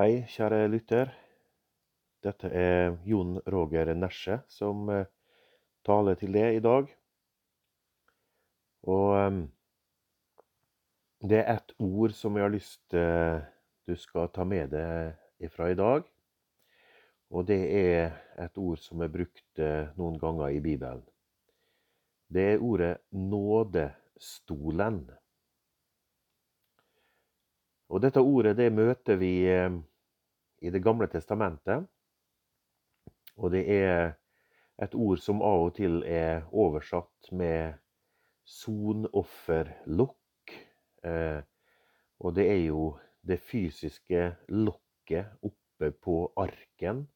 Hei, 0.00 0.22
kjære 0.32 0.62
lytter. 0.72 1.10
Dette 2.24 2.48
er 2.56 2.94
Jon 3.04 3.34
Roger 3.52 3.90
Nesje 3.92 4.38
som 4.48 4.88
eh, 4.88 5.04
taler 5.84 6.16
til 6.16 6.32
deg 6.32 6.56
i 6.56 6.62
dag. 6.64 6.86
Og 8.88 9.10
em, 9.18 9.42
det 11.20 11.42
er 11.42 11.50
ett 11.52 11.74
ord 11.84 12.14
som 12.16 12.38
jeg 12.38 12.46
har 12.46 12.54
lyst 12.54 12.96
eh, 12.96 13.44
du 13.84 13.92
skal 14.00 14.32
ta 14.32 14.46
med 14.48 14.72
deg 14.72 15.44
ifra 15.50 15.68
i 15.68 15.76
dag. 15.76 16.08
Og 17.28 17.44
det 17.52 17.60
er 17.82 18.16
et 18.40 18.56
ord 18.56 18.80
som 18.80 19.04
er 19.04 19.12
brukt 19.12 19.60
eh, 19.60 19.92
noen 20.00 20.16
ganger 20.24 20.48
i 20.56 20.64
Bibelen. 20.64 21.04
Det 22.24 22.46
er 22.54 22.64
ordet 22.64 22.94
nådestolen. 23.12 25.04
Og 27.92 28.00
dette 28.00 28.24
ordet 28.24 28.56
det 28.56 28.72
møter 28.72 29.20
vi 29.20 29.34
eh, 29.44 29.68
i 30.60 30.70
Det 30.70 30.82
gamle 30.82 31.06
testamentet. 31.08 31.86
Og 33.36 33.50
det 33.50 33.64
er 33.72 34.12
et 34.82 34.94
ord 34.94 35.18
som 35.20 35.42
av 35.42 35.66
og 35.68 35.74
til 35.76 36.02
er 36.04 36.42
oversatt 36.52 37.32
med 37.32 37.74
sonofferlokk. 38.44 40.16
Eh, 41.04 41.42
og 42.20 42.34
det 42.36 42.46
er 42.50 42.64
jo 42.66 42.98
det 43.24 43.40
fysiske 43.40 44.36
lokket 44.48 45.26
oppe 45.42 45.90
på 45.92 46.32
arken, 46.36 47.08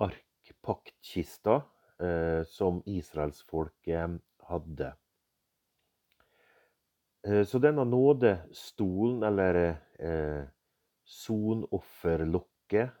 arkpaktkista, 0.00 1.60
eh, 2.00 2.42
som 2.48 2.82
israelsfolket 2.86 4.20
hadde. 4.48 4.94
Eh, 7.26 7.44
Så 7.44 7.58
denne 7.58 7.84
nådestolen, 7.84 9.22
eller 9.22 9.76
eh, 9.98 10.44
sonofferlokket 11.04 12.53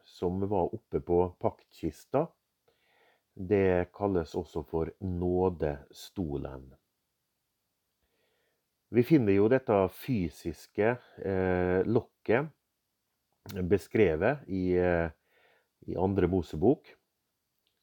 som 0.06 0.40
var 0.50 0.72
oppe 0.74 1.00
på 1.04 1.18
paktkista, 1.42 2.26
det 3.34 3.90
kalles 3.94 4.34
også 4.38 4.62
for 4.70 4.90
nådestolen. 5.02 6.68
Vi 8.94 9.02
finner 9.02 9.34
jo 9.34 9.48
dette 9.50 9.74
fysiske 9.90 10.92
eh, 11.26 11.80
lokket 11.82 12.46
beskrevet 13.66 14.44
i, 14.46 14.76
eh, 14.78 15.10
i 15.90 15.96
andre 15.98 16.28
Mosebok. 16.30 16.92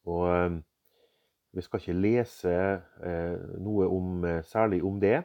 Og 0.08 0.24
eh, 0.32 0.56
vi 1.52 1.64
skal 1.66 1.82
ikke 1.82 1.98
lese 2.00 2.54
eh, 3.04 3.36
noe 3.60 3.90
om, 3.92 4.24
eh, 4.24 4.40
særlig 4.48 4.80
om 4.88 4.96
det. 5.02 5.18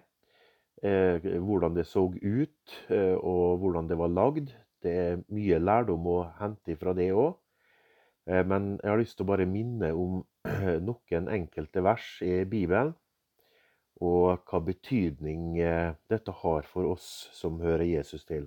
Eh, 0.83 1.23
hvordan 1.39 1.77
det 1.77 1.87
så 1.89 2.03
ut, 2.11 2.75
og 2.91 3.57
hvordan 3.63 3.87
det 3.89 3.97
var 3.97 4.11
lagd. 4.11 4.51
Det 4.87 4.95
er 5.03 5.19
mye 5.35 5.59
lærdom 5.59 6.07
å 6.07 6.17
hente 6.39 6.77
fra 6.79 6.95
det 6.95 7.11
òg. 7.11 7.35
Men 8.27 8.73
jeg 8.81 8.91
har 8.91 8.99
lyst 8.99 9.15
til 9.19 9.23
å 9.23 9.29
bare 9.29 9.45
minne 9.47 9.93
om 9.95 10.17
noen 10.87 11.29
enkelte 11.31 11.83
vers 11.83 12.07
i 12.23 12.41
Bibelen, 12.47 12.91
og 14.03 14.43
hva 14.45 14.59
betydning 14.61 15.57
eh, 15.59 15.95
dette 16.09 16.33
har 16.43 16.67
for 16.69 16.91
oss 16.91 17.07
som 17.33 17.61
hører 17.63 17.87
Jesus 17.87 18.25
til. 18.27 18.45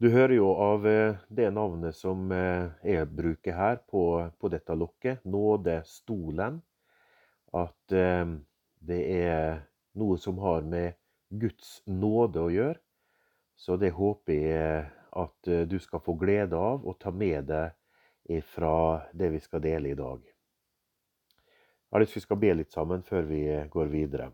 Du 0.00 0.08
hører 0.08 0.38
jo 0.38 0.48
av 0.56 0.86
eh, 0.88 1.18
det 1.28 1.50
navnet 1.52 1.96
som 1.96 2.30
eh, 2.32 2.70
jeg 2.88 3.08
bruker 3.12 3.52
her 3.52 3.82
på, 3.84 4.04
på 4.40 4.48
dette 4.48 4.72
lokket, 4.72 5.20
nådestolen, 5.28 6.62
at 7.52 7.92
eh, 7.92 8.24
det 8.80 9.00
er 9.18 9.60
noe 10.00 10.16
som 10.16 10.40
har 10.40 10.64
med 10.64 10.96
Guds 11.28 11.82
nåde 11.84 12.40
å 12.40 12.48
gjøre. 12.54 12.80
Så 13.60 13.76
det 13.76 13.90
håper 13.92 14.32
jeg 14.32 14.84
at 15.20 15.48
eh, 15.52 15.66
du 15.68 15.76
skal 15.84 16.00
få 16.00 16.14
glede 16.16 16.56
av 16.56 16.86
og 16.88 16.96
ta 17.02 17.12
med 17.12 17.50
deg 17.50 17.76
fra 18.46 19.00
det 19.12 19.28
vi 19.34 19.40
skal 19.42 19.60
dele 19.64 19.90
i 19.90 19.96
dag. 19.98 20.20
Jeg 20.22 21.96
har 21.96 22.02
lyst 22.04 22.14
til 22.14 22.22
skal 22.22 22.38
be 22.40 22.52
litt 22.54 22.70
sammen 22.72 23.02
før 23.02 23.26
vi 23.26 23.42
går 23.72 23.90
videre. 23.90 24.28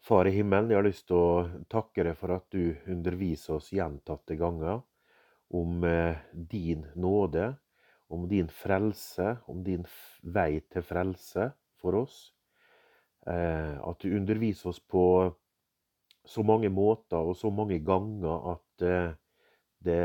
Far 0.00 0.30
i 0.30 0.32
himmelen, 0.32 0.70
jeg 0.70 0.78
har 0.78 0.86
lyst 0.86 1.08
til 1.10 1.18
å 1.18 1.64
takke 1.68 2.06
deg 2.06 2.16
for 2.16 2.32
at 2.38 2.46
du 2.54 2.72
underviser 2.88 3.58
oss 3.58 3.68
gjentatte 3.74 4.38
ganger 4.40 4.80
om 5.60 5.84
eh, 5.84 6.22
din 6.32 6.86
nåde, 6.94 7.50
om 8.08 8.24
din 8.30 8.48
frelse, 8.48 9.34
om 9.50 9.60
din 9.66 9.84
vei 10.22 10.62
til 10.72 10.86
frelse 10.86 11.50
for 11.82 12.00
oss. 12.00 12.30
Eh, 13.26 13.76
At 13.76 14.00
du 14.00 14.16
underviser 14.16 14.72
oss 14.72 14.80
på 14.80 15.04
så 16.24 16.44
mange 16.46 16.68
måter 16.72 17.20
og 17.20 17.36
så 17.36 17.50
mange 17.50 17.80
ganger 17.84 18.52
at 18.54 18.84
eh, 18.86 19.10
det 19.80 20.04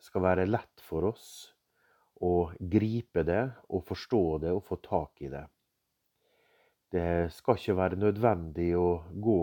skal 0.00 0.22
være 0.22 0.48
lett 0.48 0.82
for 0.86 1.10
oss 1.10 1.28
å 2.22 2.50
gripe 2.58 3.24
det 3.26 3.42
og 3.68 3.84
forstå 3.84 4.22
det 4.46 4.54
og 4.54 4.64
få 4.64 4.78
tak 4.84 5.22
i 5.26 5.30
det. 5.32 5.44
Det 6.92 7.28
skal 7.34 7.58
ikke 7.58 7.76
være 7.76 7.98
nødvendig 8.00 8.70
å 8.78 9.02
gå 9.10 9.40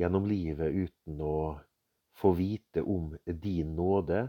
gjennom 0.00 0.26
livet 0.28 0.72
uten 0.72 1.20
å 1.22 1.38
få 2.16 2.32
vite 2.36 2.82
om 2.82 3.12
din 3.26 3.74
nåde 3.76 4.24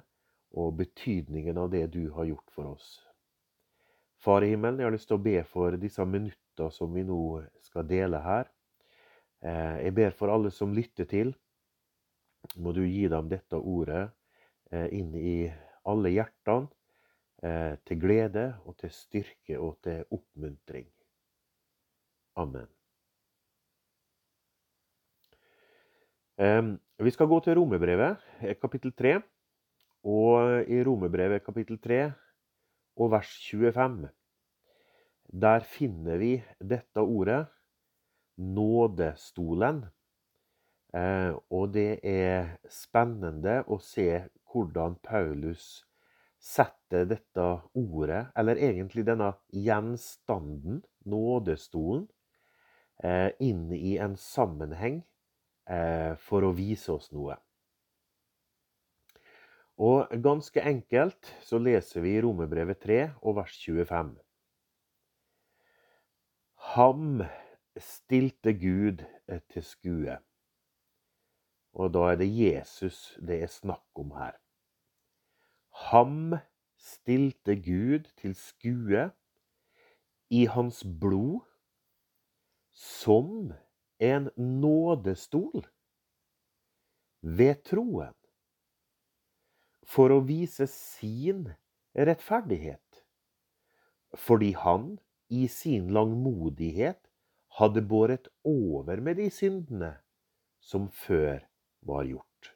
og 0.60 0.76
betydningen 0.80 1.58
av 1.58 1.72
det 1.72 1.88
du 1.96 2.10
har 2.16 2.28
gjort 2.28 2.52
for 2.52 2.74
oss. 2.76 2.90
Far 4.20 4.44
i 4.44 4.52
himmelen, 4.52 4.80
jeg 4.82 4.90
har 4.90 4.96
lyst 4.96 5.08
til 5.12 5.20
å 5.20 5.24
be 5.24 5.40
for 5.48 5.78
disse 5.80 6.04
minutter 6.06 6.72
som 6.74 6.94
vi 6.94 7.04
nå 7.08 7.20
skal 7.64 7.88
dele 7.88 8.20
her. 8.24 8.50
Eh, 9.42 9.84
Jeg 9.86 9.94
ber 9.94 10.12
for 10.12 10.34
alle 10.34 10.52
som 10.52 10.74
lytter 10.74 11.06
til. 11.06 11.34
Må 12.58 12.74
du 12.74 12.84
gi 12.86 13.08
dem 13.12 13.30
dette 13.30 13.60
ordet 13.60 14.08
eh, 14.72 14.88
inn 14.98 15.14
i 15.16 15.52
alle 15.88 16.14
hjertene, 16.14 16.70
eh, 17.44 17.76
til 17.86 18.00
glede 18.02 18.48
og 18.66 18.78
til 18.82 18.94
styrke 18.94 19.60
og 19.60 19.78
til 19.84 20.04
oppmuntring. 20.12 20.88
Amen. 22.38 22.68
Vi 26.38 27.10
skal 27.10 27.26
gå 27.26 27.40
til 27.42 27.58
Romerbrevet, 27.58 28.22
eh, 28.46 28.54
kapittel 28.62 28.92
3. 28.94 29.16
Og 30.06 30.70
i 30.70 30.84
Romerbrevet 30.86 31.44
kapittel 31.44 31.80
3 31.82 32.14
og 32.98 33.12
vers 33.12 33.32
25, 33.50 34.10
der 35.34 35.66
finner 35.66 36.18
vi 36.22 36.44
dette 36.62 37.02
ordet, 37.02 37.48
nådestolen. 38.38 39.84
Eh, 40.94 41.34
og 41.52 41.74
det 41.76 42.00
er 42.06 42.56
spennende 42.72 43.60
å 43.68 43.80
se 43.84 44.24
hvordan 44.48 44.96
Paulus 45.04 45.84
setter 46.40 47.08
dette 47.10 47.48
ordet, 47.76 48.28
eller 48.38 48.62
egentlig 48.62 49.04
denne 49.08 49.34
gjenstanden, 49.52 50.84
nådestolen, 51.08 52.08
eh, 53.04 53.32
inn 53.40 53.72
i 53.74 53.98
en 53.98 54.16
sammenheng 54.18 55.02
eh, 55.68 56.14
for 56.16 56.46
å 56.46 56.54
vise 56.56 56.94
oss 56.94 57.12
noe. 57.12 57.38
Og 59.78 60.10
ganske 60.24 60.62
enkelt 60.66 61.30
så 61.46 61.60
leser 61.62 62.02
vi 62.02 62.16
i 62.18 62.22
Romerbrevet 62.24 62.80
3 62.82 63.02
og 63.22 63.38
vers 63.38 63.54
25. 63.62 64.16
Ham 66.74 67.22
stilte 67.84 68.54
Gud 68.54 69.04
eh, 69.28 69.42
til 69.54 69.64
skue. 69.64 70.18
Og 71.78 71.94
da 71.94 72.12
er 72.12 72.20
det 72.22 72.30
Jesus 72.32 73.18
det 73.22 73.42
er 73.44 73.52
snakk 73.52 74.02
om 74.02 74.12
her. 74.18 74.38
Ham 75.92 76.38
stilte 76.78 77.56
Gud 77.56 78.10
til 78.18 78.36
skue 78.36 79.10
i 80.30 80.46
hans 80.46 80.84
blod 81.00 81.46
som 82.74 83.54
en 84.00 84.30
nådestol 84.38 85.66
ved 87.22 87.64
troen, 87.66 88.14
for 89.88 90.14
å 90.14 90.22
vise 90.28 90.68
sin 90.70 91.48
rettferdighet, 91.98 93.02
fordi 94.14 94.52
han 94.54 94.98
i 95.34 95.48
sin 95.52 95.90
langmodighet 95.96 97.07
hadde 97.58 97.82
båret 97.82 98.28
over 98.46 99.02
med 99.02 99.18
de 99.18 99.30
syndene 99.34 99.96
som 100.62 100.90
før 100.94 101.42
var 101.88 102.06
gjort. 102.06 102.52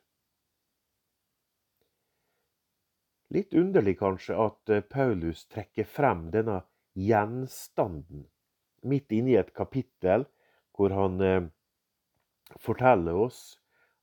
Litt 3.31 3.55
underlig 3.55 3.95
kanskje 4.01 4.35
at 4.43 4.69
eh, 4.69 4.83
Paulus 4.83 5.45
trekker 5.47 5.87
frem 5.87 6.27
denne 6.33 6.59
gjenstanden 6.99 8.25
midt 8.83 9.13
inne 9.15 9.33
i 9.33 9.39
et 9.39 9.53
kapittel 9.55 10.25
hvor 10.75 10.93
han 10.95 11.21
eh, 11.23 11.49
forteller 12.59 13.15
oss 13.25 13.41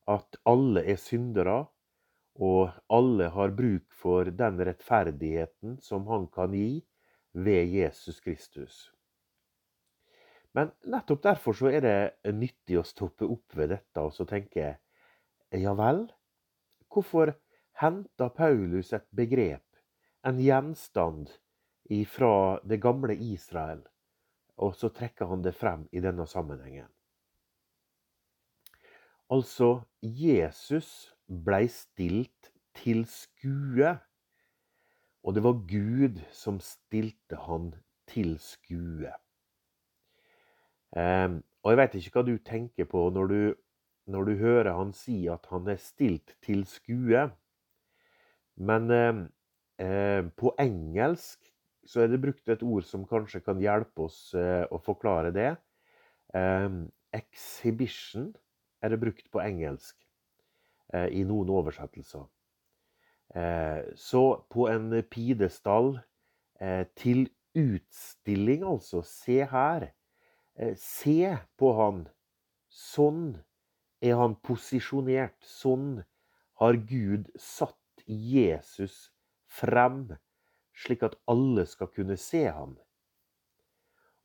at 0.09 0.39
alle 0.49 0.81
er 0.89 0.97
syndere, 0.97 1.67
og 2.39 2.71
alle 2.89 3.27
har 3.35 3.51
bruk 3.53 3.85
for 3.93 4.31
den 4.33 4.61
rettferdigheten 4.65 5.77
som 5.85 6.07
han 6.09 6.25
kan 6.33 6.55
gi 6.55 6.79
ved 7.35 7.69
Jesus 7.75 8.17
Kristus. 8.23 8.87
Men 10.57 10.71
nettopp 10.89 11.21
derfor 11.23 11.57
så 11.57 11.69
er 11.69 11.85
det 11.85 12.33
nyttig 12.33 12.79
å 12.79 12.87
stoppe 12.87 13.27
opp 13.29 13.55
ved 13.57 13.73
dette 13.75 14.01
og 14.01 14.13
så 14.15 14.25
tenke 14.29 14.75
ja 15.55 15.73
vel, 15.77 16.03
hvorfor 16.89 17.33
henta 17.81 18.29
Paulus 18.33 18.93
et 18.93 19.05
begrep, 19.15 19.65
en 20.25 20.41
gjenstand, 20.41 21.29
fra 22.05 22.59
det 22.69 22.77
gamle 22.83 23.15
Israel, 23.17 23.79
og 24.61 24.75
så 24.77 24.91
trekker 24.93 25.25
han 25.31 25.41
det 25.41 25.55
frem 25.57 25.87
i 25.89 26.03
denne 26.03 26.27
sammenhengen? 26.29 26.89
Altså, 29.29 29.83
Jesus 30.01 31.15
blei 31.25 31.67
stilt 31.69 32.51
til 32.77 33.03
skue. 33.09 33.95
Og 35.23 35.35
det 35.35 35.43
var 35.45 35.61
Gud 35.69 36.21
som 36.33 36.57
stilte 36.63 37.37
han 37.45 37.73
til 38.09 38.37
skue. 38.41 39.11
Um, 40.97 41.43
og 41.61 41.73
jeg 41.73 41.77
veit 41.77 41.95
ikke 41.99 42.15
hva 42.17 42.23
du 42.25 42.37
tenker 42.41 42.87
på 42.89 43.01
når 43.13 43.29
du, 43.29 43.41
når 44.09 44.25
du, 44.25 44.31
hører 44.39 44.71
han 44.73 44.93
si 44.95 45.27
at 45.29 45.45
han 45.51 45.67
er 45.69 45.77
stilt 45.81 46.33
til 46.45 46.63
skue. 46.69 47.27
Men 48.57 48.89
um, 48.89 49.21
um, 49.83 50.31
på 50.39 50.53
engelsk 50.59 51.51
så 51.85 52.03
er 52.03 52.11
det 52.11 52.21
brukt 52.21 52.49
et 52.49 52.65
ord 52.65 52.85
som 52.85 53.05
kanskje 53.09 53.41
kan 53.45 53.61
hjelpe 53.61 54.07
oss 54.07 54.33
uh, 54.37 54.65
å 54.69 54.81
forklare 54.81 55.33
det. 55.33 55.55
exhibition 57.13 58.27
er 58.83 58.89
det 58.89 58.99
brukt 59.01 59.31
på 59.33 59.41
engelsk 59.41 59.95
uh, 60.93 61.07
i 61.09 61.23
noen 61.25 61.49
oversettelser. 61.49 62.27
Uh, 63.33 63.81
så 63.97 64.41
på 64.49 64.67
en 64.69 65.03
pidestall 65.09 65.99
til 66.99 67.29
utstilling, 67.55 68.65
altså. 68.67 68.99
Se 69.07 69.45
her. 69.47 69.85
Eh, 70.59 70.75
se 70.75 71.37
på 71.55 71.71
han. 71.77 72.03
Sånn 72.69 73.39
er 74.03 74.19
han 74.19 74.35
posisjonert. 74.43 75.37
Sånn 75.39 76.01
har 76.59 76.79
Gud 76.89 77.29
satt 77.39 78.03
Jesus 78.05 79.07
frem, 79.47 80.17
slik 80.75 81.05
at 81.07 81.15
alle 81.31 81.63
skal 81.69 81.91
kunne 81.95 82.19
se 82.19 82.43
ham. 82.51 82.75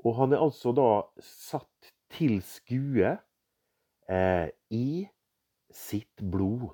Og 0.03 0.19
han 0.19 0.35
er 0.35 0.43
altså 0.43 0.75
da 0.75 0.89
satt 1.23 1.93
til 2.15 2.41
skue 2.45 3.15
eh, 4.11 4.49
i 4.75 5.07
sitt 5.71 6.19
blod. 6.35 6.73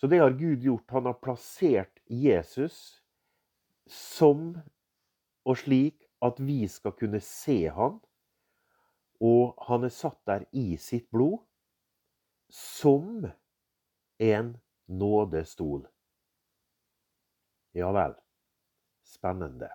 Så 0.00 0.08
det 0.08 0.22
har 0.22 0.32
Gud 0.40 0.64
gjort. 0.64 0.88
Han 0.96 1.10
har 1.10 1.20
plassert 1.20 2.00
Jesus 2.08 3.02
som 3.90 4.54
og 5.44 5.58
slik 5.60 5.99
at 6.22 6.40
vi 6.40 6.68
skal 6.68 6.92
kunne 6.98 7.20
se 7.24 7.62
han, 7.72 8.00
og 9.20 9.54
han 9.68 9.84
er 9.84 9.92
satt 9.92 10.20
der 10.28 10.46
i 10.56 10.76
sitt 10.80 11.10
blod 11.12 11.38
som 12.50 13.26
en 14.20 14.54
nådestol. 14.86 15.84
Ja 17.76 17.92
vel. 17.94 18.16
Spennende. 19.06 19.70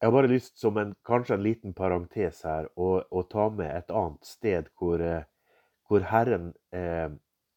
Jeg 0.00 0.10
har 0.10 0.12
bare 0.12 0.30
lyst, 0.30 0.58
som 0.60 0.76
en, 0.76 0.92
kanskje 1.08 1.34
en 1.34 1.42
liten 1.42 1.74
parentes 1.74 2.42
her, 2.44 2.68
å, 2.76 3.00
å 3.10 3.22
ta 3.32 3.48
med 3.50 3.72
et 3.72 3.90
annet 3.90 4.28
sted 4.28 4.68
hvor, 4.76 5.00
eh, 5.00 5.24
hvor 5.88 6.04
Herren 6.10 6.50
eh, 6.76 7.08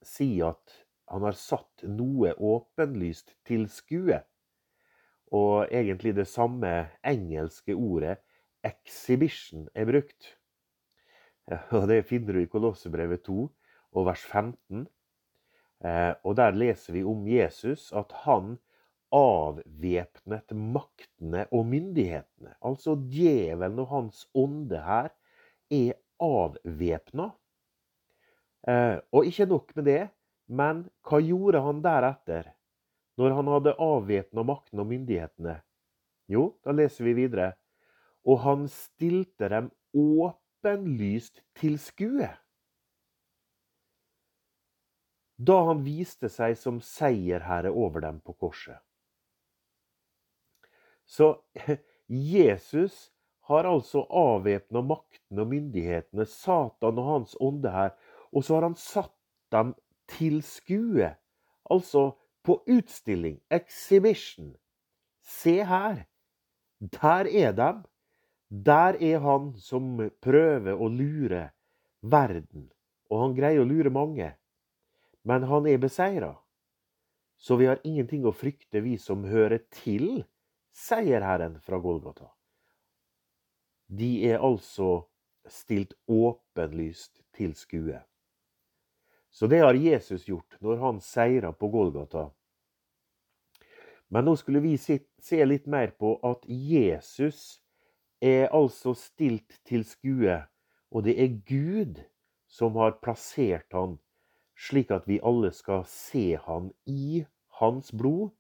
sier 0.06 0.54
at 0.54 0.78
han 1.12 1.26
har 1.28 1.36
satt 1.36 1.84
noe 1.84 2.32
åpenlyst 2.38 3.36
til 3.50 3.68
skue. 3.74 4.22
Og 5.32 5.68
egentlig 5.72 6.16
det 6.18 6.28
samme 6.28 6.90
engelske 7.06 7.76
ordet 7.76 8.18
'exhibition' 8.66 9.68
er 9.76 9.86
brukt. 9.86 10.38
Og 11.72 11.88
Det 11.88 12.06
finner 12.06 12.34
du 12.34 12.40
i 12.40 12.50
Kolossebrevet 12.50 13.24
2 13.24 13.50
og 13.92 14.06
vers 14.06 14.26
15. 14.26 14.88
Eh, 15.86 16.14
og 16.24 16.36
der 16.36 16.52
leser 16.52 16.94
vi 16.94 17.04
om 17.08 17.28
Jesus 17.28 17.94
at 17.96 18.12
han 18.26 18.58
avvæpnet 19.16 20.52
maktene 20.54 21.46
og 21.56 21.66
myndighetene. 21.66 22.54
Altså 22.62 22.98
djevelen 23.10 23.80
og 23.80 23.88
hans 23.94 24.26
ånde 24.38 24.82
her 24.86 25.10
er 25.72 25.98
avvæpna. 26.20 27.32
Eh, 28.68 28.98
og 29.12 29.26
ikke 29.26 29.50
nok 29.50 29.76
med 29.76 29.86
det, 29.88 30.04
men 30.48 30.84
hva 31.08 31.22
gjorde 31.24 31.64
han 31.64 31.82
deretter? 31.86 32.52
Når 33.20 33.36
han 33.36 33.50
hadde 33.52 33.76
avvæpna 33.84 34.46
makten 34.48 34.80
og 34.80 34.88
myndighetene? 34.88 35.58
Jo, 36.32 36.54
da 36.64 36.72
leser 36.76 37.10
vi 37.10 37.16
videre. 37.18 37.54
Og 38.24 38.40
han 38.46 38.68
stilte 38.72 39.50
dem 39.52 39.72
åpenlyst 39.98 41.42
til 41.60 41.76
skue. 41.82 42.30
Da 45.40 45.58
han 45.70 45.84
viste 45.86 46.30
seg 46.32 46.56
som 46.60 46.80
seierherre 46.84 47.72
over 47.72 48.04
dem 48.04 48.20
på 48.24 48.36
korset. 48.36 48.80
Så 51.10 51.40
Jesus 52.08 53.10
har 53.50 53.66
altså 53.66 54.04
avvæpna 54.14 54.84
makten 54.86 55.42
og 55.42 55.48
myndighetene, 55.50 56.26
Satan 56.26 57.00
og 57.02 57.08
hans 57.08 57.36
ånde 57.42 57.72
her, 57.74 57.96
og 58.32 58.44
så 58.46 58.60
har 58.60 58.68
han 58.68 58.78
satt 58.78 59.16
dem 59.52 59.74
til 60.12 60.44
skue. 60.46 61.16
Altså 61.72 62.12
på 62.44 62.64
utstilling, 62.68 63.40
exhibition. 63.50 64.56
Se 65.22 65.64
her. 65.64 66.06
Der 66.80 67.28
er 67.28 67.54
de. 67.54 67.72
Der 68.50 68.98
er 68.98 69.20
han 69.20 69.54
som 69.58 69.98
prøver 70.22 70.74
å 70.74 70.88
lure 70.90 71.50
verden. 72.02 72.70
Og 73.10 73.24
han 73.24 73.36
greier 73.38 73.62
å 73.62 73.68
lure 73.68 73.92
mange. 73.94 74.32
Men 75.24 75.44
han 75.44 75.68
er 75.68 75.78
beseira. 75.78 76.34
Så 77.38 77.56
vi 77.56 77.70
har 77.70 77.80
ingenting 77.84 78.26
å 78.26 78.36
frykte, 78.36 78.82
vi 78.82 78.98
som 78.98 79.24
hører 79.24 79.62
til 79.72 80.24
seierherren 80.76 81.60
fra 81.64 81.80
Golgata. 81.80 82.32
De 83.88 84.26
er 84.28 84.44
altså 84.44 85.06
stilt 85.50 85.96
åpenlyst 86.08 87.22
til 87.34 87.56
skue. 87.58 88.02
Så 89.40 89.48
det 89.48 89.62
har 89.64 89.74
Jesus 89.74 90.28
gjort 90.28 90.58
når 90.60 90.82
han 90.82 90.98
seira 91.00 91.54
på 91.56 91.70
Golgata. 91.72 92.26
Men 94.12 94.26
nå 94.28 94.34
skulle 94.36 94.60
vi 94.60 94.74
se 94.76 95.46
litt 95.48 95.70
mer 95.72 95.94
på 95.96 96.18
at 96.28 96.44
Jesus 96.44 97.62
er 98.20 98.50
altså 98.52 98.92
stilt 99.00 99.62
til 99.64 99.86
skue, 99.88 100.36
og 100.92 101.08
det 101.08 101.16
er 101.24 101.40
Gud 101.48 102.04
som 102.52 102.76
har 102.84 102.98
plassert 103.00 103.72
han, 103.72 103.96
slik 104.60 104.92
at 104.92 105.08
vi 105.08 105.22
alle 105.24 105.54
skal 105.56 105.88
se 105.88 106.34
han 106.44 106.74
i 106.84 107.24
hans 107.64 107.96
blod, 107.96 108.36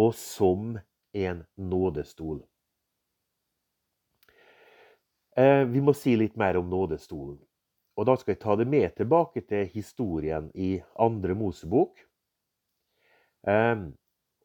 og 0.00 0.16
som 0.16 0.78
en 1.12 1.44
nådestol. 1.60 2.40
Eh, 5.36 5.68
vi 5.68 5.84
må 5.84 5.92
si 5.92 6.16
litt 6.16 6.40
mer 6.40 6.56
om 6.56 6.72
nådestolen. 6.72 7.36
Og 7.96 8.06
da 8.08 8.16
skal 8.16 8.32
jeg 8.32 8.42
ta 8.42 8.56
det 8.56 8.68
med 8.68 8.94
tilbake 8.96 9.40
til 9.44 9.66
historien 9.72 10.50
i 10.54 10.82
andre 11.00 11.34
Mosebok. 11.36 11.98
Um, 13.42 13.92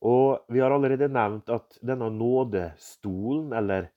og 0.03 0.39
vi 0.51 0.59
har 0.61 0.71
allerede 0.73 1.07
nevnt 1.09 1.49
at 1.53 1.77
denne 1.85 2.09
nådestolen, 2.13 3.53
eller 3.57 3.89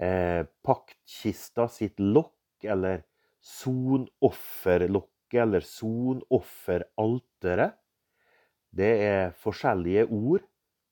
eh, 0.00 0.44
paktkista 0.64 1.68
sitt 1.72 2.00
lokk, 2.00 2.64
eller 2.64 3.02
sonofferlokket, 3.40 5.40
eller 5.44 5.60
sonofferalteret, 5.64 7.72
det 8.70 9.02
er 9.02 9.32
forskjellige 9.40 10.06
ord 10.06 10.42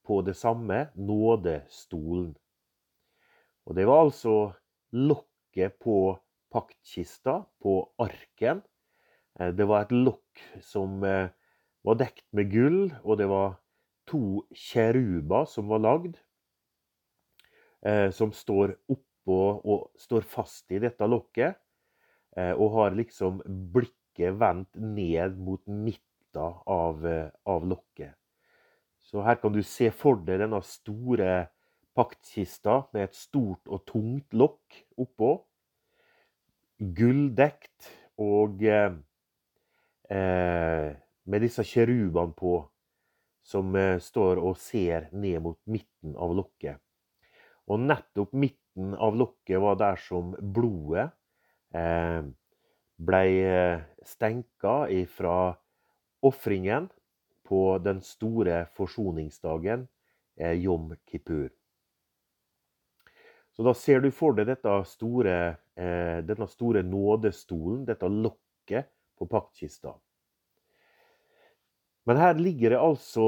på 0.03 0.21
det 0.25 0.35
samme 0.35 0.89
nådestolen. 0.95 2.37
Og 3.69 3.75
det 3.77 3.85
var 3.87 4.01
altså 4.07 4.53
lokket 4.91 5.77
på 5.79 6.19
paktkista 6.53 7.43
på 7.61 7.81
arken. 8.01 8.61
Eh, 9.39 9.51
det 9.55 9.67
var 9.69 9.85
et 9.85 9.93
lokk 9.95 10.43
som 10.65 11.03
eh, 11.03 11.29
var 11.85 11.99
dekt 11.99 12.25
med 12.35 12.51
gull, 12.51 12.81
og 13.03 13.19
det 13.21 13.29
var 13.31 13.57
to 14.09 14.43
kjeruber 14.55 15.45
som 15.49 15.69
var 15.69 15.83
lagd, 15.83 16.17
eh, 17.85 18.09
som 18.15 18.33
står 18.35 18.75
oppå 18.89 19.39
og 19.59 19.89
står 20.01 20.25
fast 20.25 20.71
i 20.73 20.81
dette 20.81 21.05
lokket, 21.05 21.59
og 22.39 22.69
har 22.75 22.93
liksom 22.95 23.39
blikket 23.73 24.35
vendt 24.39 24.77
ned 24.77 25.33
mot 25.41 25.59
midten 25.67 26.53
av, 26.71 27.01
av 27.49 27.65
lokket. 27.67 28.13
Så 29.01 29.25
her 29.25 29.39
kan 29.41 29.51
du 29.51 29.59
se 29.65 29.89
for 29.91 30.21
deg 30.23 30.39
denne 30.39 30.61
store 30.63 31.49
paktkista 31.97 32.83
med 32.93 33.09
et 33.09 33.17
stort 33.17 33.65
og 33.67 33.83
tungt 33.89 34.37
lokk 34.37 34.77
oppå 35.01 35.33
gulldekt 36.79 37.91
og 38.19 38.63
eh, 38.63 38.91
med 40.09 41.43
disse 41.45 41.63
kjerubene 41.67 42.33
på, 42.37 42.53
som 43.45 43.75
eh, 43.75 43.97
står 44.01 44.41
og 44.41 44.57
ser 44.59 45.09
ned 45.11 45.41
mot 45.45 45.59
midten 45.69 46.15
av 46.15 46.35
lokket. 46.37 46.79
Og 47.69 47.83
nettopp 47.83 48.33
midten 48.33 48.95
av 48.95 49.17
lokket 49.19 49.61
var 49.61 49.77
der 49.79 49.99
som 50.01 50.33
blodet, 50.39 51.09
eh, 51.75 52.23
ble 52.99 53.23
eh, 53.43 53.83
stenka 54.07 54.89
ifra 54.91 55.53
ofringen 56.25 56.89
på 57.47 57.77
den 57.83 58.01
store 58.05 58.65
forsoningsdagen, 58.75 59.87
eh, 60.37 60.53
Jom 60.53 60.95
Kippur. 61.05 61.49
Så 63.55 63.63
da 63.65 63.73
ser 63.75 63.99
du 63.99 64.11
for 64.15 64.35
deg 64.37 64.47
dette 64.47 64.71
store, 64.87 65.57
denne 65.79 66.47
store 66.51 66.81
nådestolen, 66.83 67.85
dette 67.87 68.07
lokket 68.11 68.89
på 69.15 69.27
paktkista. 69.31 69.93
Men 72.09 72.17
her 72.17 72.33
ligger 72.39 72.73
det 72.73 72.81
altså 72.81 73.25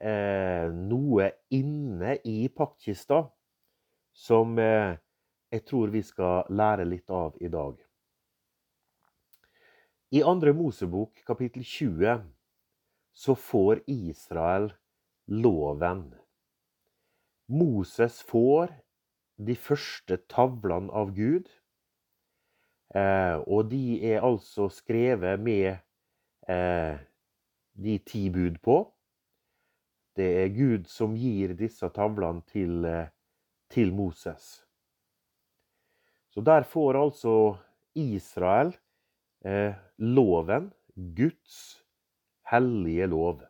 eh, 0.00 0.70
noe 0.70 1.30
inne 1.56 2.18
i 2.26 2.48
paktkista 2.52 3.22
som 4.12 4.58
eh, 4.60 4.98
jeg 5.48 5.64
tror 5.64 5.92
vi 5.94 6.02
skal 6.04 6.50
lære 6.52 6.84
litt 6.84 7.08
av 7.10 7.38
i 7.40 7.48
dag. 7.48 7.78
I 10.12 10.22
andre 10.24 10.52
Mosebok, 10.56 11.22
kapittel 11.24 11.64
20, 11.64 12.20
så 13.12 13.34
får 13.34 13.82
Israel 13.92 14.70
loven. 15.28 16.10
Moses 17.48 18.20
får 18.28 18.72
de 19.38 19.54
første 19.54 20.18
tavlene 20.30 20.92
av 20.94 21.12
Gud. 21.16 21.48
Eh, 22.94 23.36
og 23.46 23.68
de 23.70 24.00
er 24.10 24.24
altså 24.24 24.68
skrevet 24.72 25.40
med 25.40 25.76
eh, 26.48 26.98
de 27.78 27.98
ti 28.08 28.28
bud 28.34 28.58
på. 28.64 28.80
Det 30.18 30.28
er 30.42 30.54
Gud 30.54 30.88
som 30.90 31.14
gir 31.16 31.54
disse 31.58 31.86
tavlene 31.94 32.42
til, 32.50 32.82
eh, 32.84 33.10
til 33.70 33.94
Moses. 33.94 34.64
Så 36.34 36.42
der 36.44 36.66
får 36.66 36.98
altså 36.98 37.34
Israel 37.98 38.74
loven, 39.98 40.72
Guds 41.16 41.84
hellige 42.50 43.06
lov. 43.06 43.47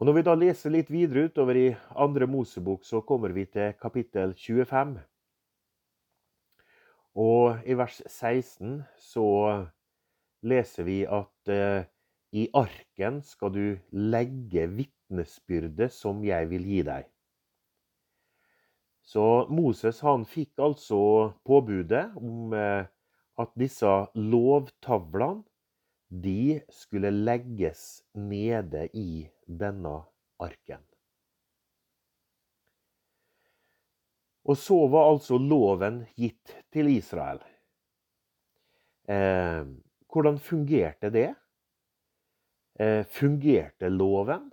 Og 0.00 0.06
Når 0.06 0.16
vi 0.16 0.22
da 0.26 0.34
leser 0.34 0.72
litt 0.72 0.90
videre 0.90 1.28
utover 1.28 1.58
i 1.58 1.68
andre 2.00 2.26
Mosebok, 2.26 2.84
så 2.84 3.02
kommer 3.06 3.34
vi 3.36 3.44
til 3.46 3.74
kapittel 3.80 4.32
25. 4.34 4.96
Og 7.22 7.68
i 7.68 7.76
vers 7.76 8.00
16 8.06 8.80
så 8.96 9.26
leser 10.42 10.88
vi 10.88 11.02
at 11.04 11.52
eh, 11.52 11.84
i 12.32 12.48
arken 12.56 13.20
skal 13.22 13.52
du 13.52 13.66
legge 13.92 14.64
vitnesbyrdet 14.72 15.92
som 15.92 16.24
jeg 16.24 16.48
vil 16.48 16.64
gi 16.64 16.80
deg. 16.88 17.06
Så 19.04 19.46
Moses 19.52 20.00
han 20.00 20.24
fikk 20.24 20.62
altså 20.62 21.02
påbudet 21.44 22.06
om 22.16 22.54
eh, 22.56 22.88
at 23.42 23.52
disse 23.60 23.92
lovtavlene 24.16 25.44
de 26.12 26.60
skulle 26.72 27.10
legges 27.12 28.02
nede 28.14 28.88
i 28.92 29.28
denne 29.58 30.00
arken. 30.42 30.82
Og 34.42 34.58
så 34.58 34.78
var 34.90 35.12
altså 35.12 35.38
loven 35.38 36.02
gitt 36.18 36.56
til 36.74 36.90
Israel. 36.90 37.38
Eh, 39.06 39.62
hvordan 40.10 40.38
fungerte 40.42 41.12
det? 41.14 41.28
Eh, 42.80 43.04
fungerte 43.06 43.88
loven? 43.88 44.50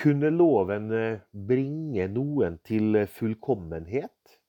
Kunne 0.00 0.30
loven 0.32 0.88
eh, 0.96 1.20
bringe 1.32 2.08
noen 2.08 2.58
til 2.64 3.04
fullkommenhet? 3.12 4.40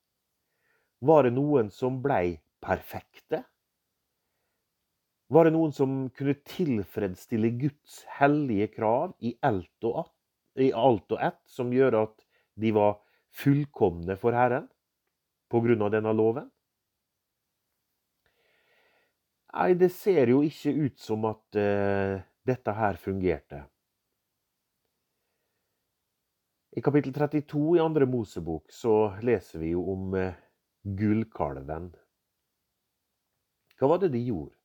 Var 1.02 1.26
det 1.26 1.34
noen 1.36 1.70
som 1.74 2.00
blei 2.02 2.38
perfekte? 2.62 3.42
Var 5.32 5.48
det 5.48 5.54
noen 5.54 5.72
som 5.72 5.92
kunne 6.12 6.34
tilfredsstille 6.44 7.54
Guds 7.56 8.02
hellige 8.18 8.66
krav 8.74 9.14
i 9.24 9.32
alt 9.40 9.86
og, 9.88 10.02
at, 10.02 10.12
i 10.60 10.68
alt 10.76 11.14
og 11.14 11.22
ett, 11.24 11.40
som 11.48 11.72
gjør 11.72 12.02
at 12.02 12.26
de 12.60 12.72
var 12.76 12.98
fullkomne 13.32 14.18
for 14.20 14.36
Herren 14.36 14.68
av 15.52 15.90
denne 15.92 16.12
loven? 16.16 16.50
Nei, 19.52 19.72
det 19.76 19.90
ser 19.92 20.32
jo 20.32 20.40
ikke 20.44 20.72
ut 20.72 21.00
som 21.00 21.26
at 21.28 21.60
uh, 21.60 22.20
dette 22.48 22.76
her 22.76 22.96
fungerte. 23.00 23.64
I 26.72 26.80
kapittel 26.80 27.12
32 27.12 27.76
i 27.76 27.82
andre 27.84 28.08
Mosebok 28.08 28.72
så 28.72 29.12
leser 29.20 29.60
vi 29.60 29.74
jo 29.74 29.84
om 29.92 30.16
uh, 30.16 30.32
gullkalven. 30.82 31.92
Hva 33.76 33.92
var 33.92 34.00
det 34.00 34.14
de 34.16 34.24
gjorde? 34.24 34.56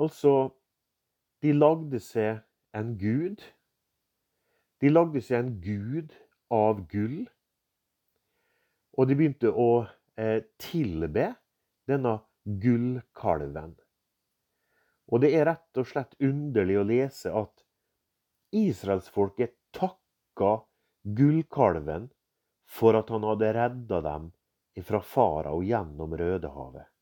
Altså, 0.00 0.54
de 1.42 1.52
lagde 1.54 2.00
seg 2.02 2.42
en 2.74 2.94
gud. 2.98 3.42
De 4.82 4.90
lagde 4.90 5.22
seg 5.22 5.44
en 5.44 5.54
gud 5.62 6.14
av 6.52 6.82
gull. 6.90 7.24
Og 8.98 9.08
de 9.10 9.16
begynte 9.18 9.50
å 9.50 9.86
eh, 10.18 10.42
tilbe 10.62 11.32
denne 11.90 12.18
gullkalven. 12.44 13.74
Og 15.12 15.20
det 15.22 15.34
er 15.36 15.48
rett 15.50 15.80
og 15.80 15.88
slett 15.88 16.16
underlig 16.22 16.78
å 16.80 16.86
lese 16.88 17.32
at 17.36 17.64
israelsfolket 18.54 19.54
takka 19.74 20.56
gullkalven 21.04 22.08
for 22.70 22.96
at 22.98 23.10
han 23.12 23.26
hadde 23.28 23.52
redda 23.56 24.00
dem 24.06 24.30
fra 24.82 25.00
farao 25.04 25.60
gjennom 25.62 26.16
Rødehavet. 26.18 26.93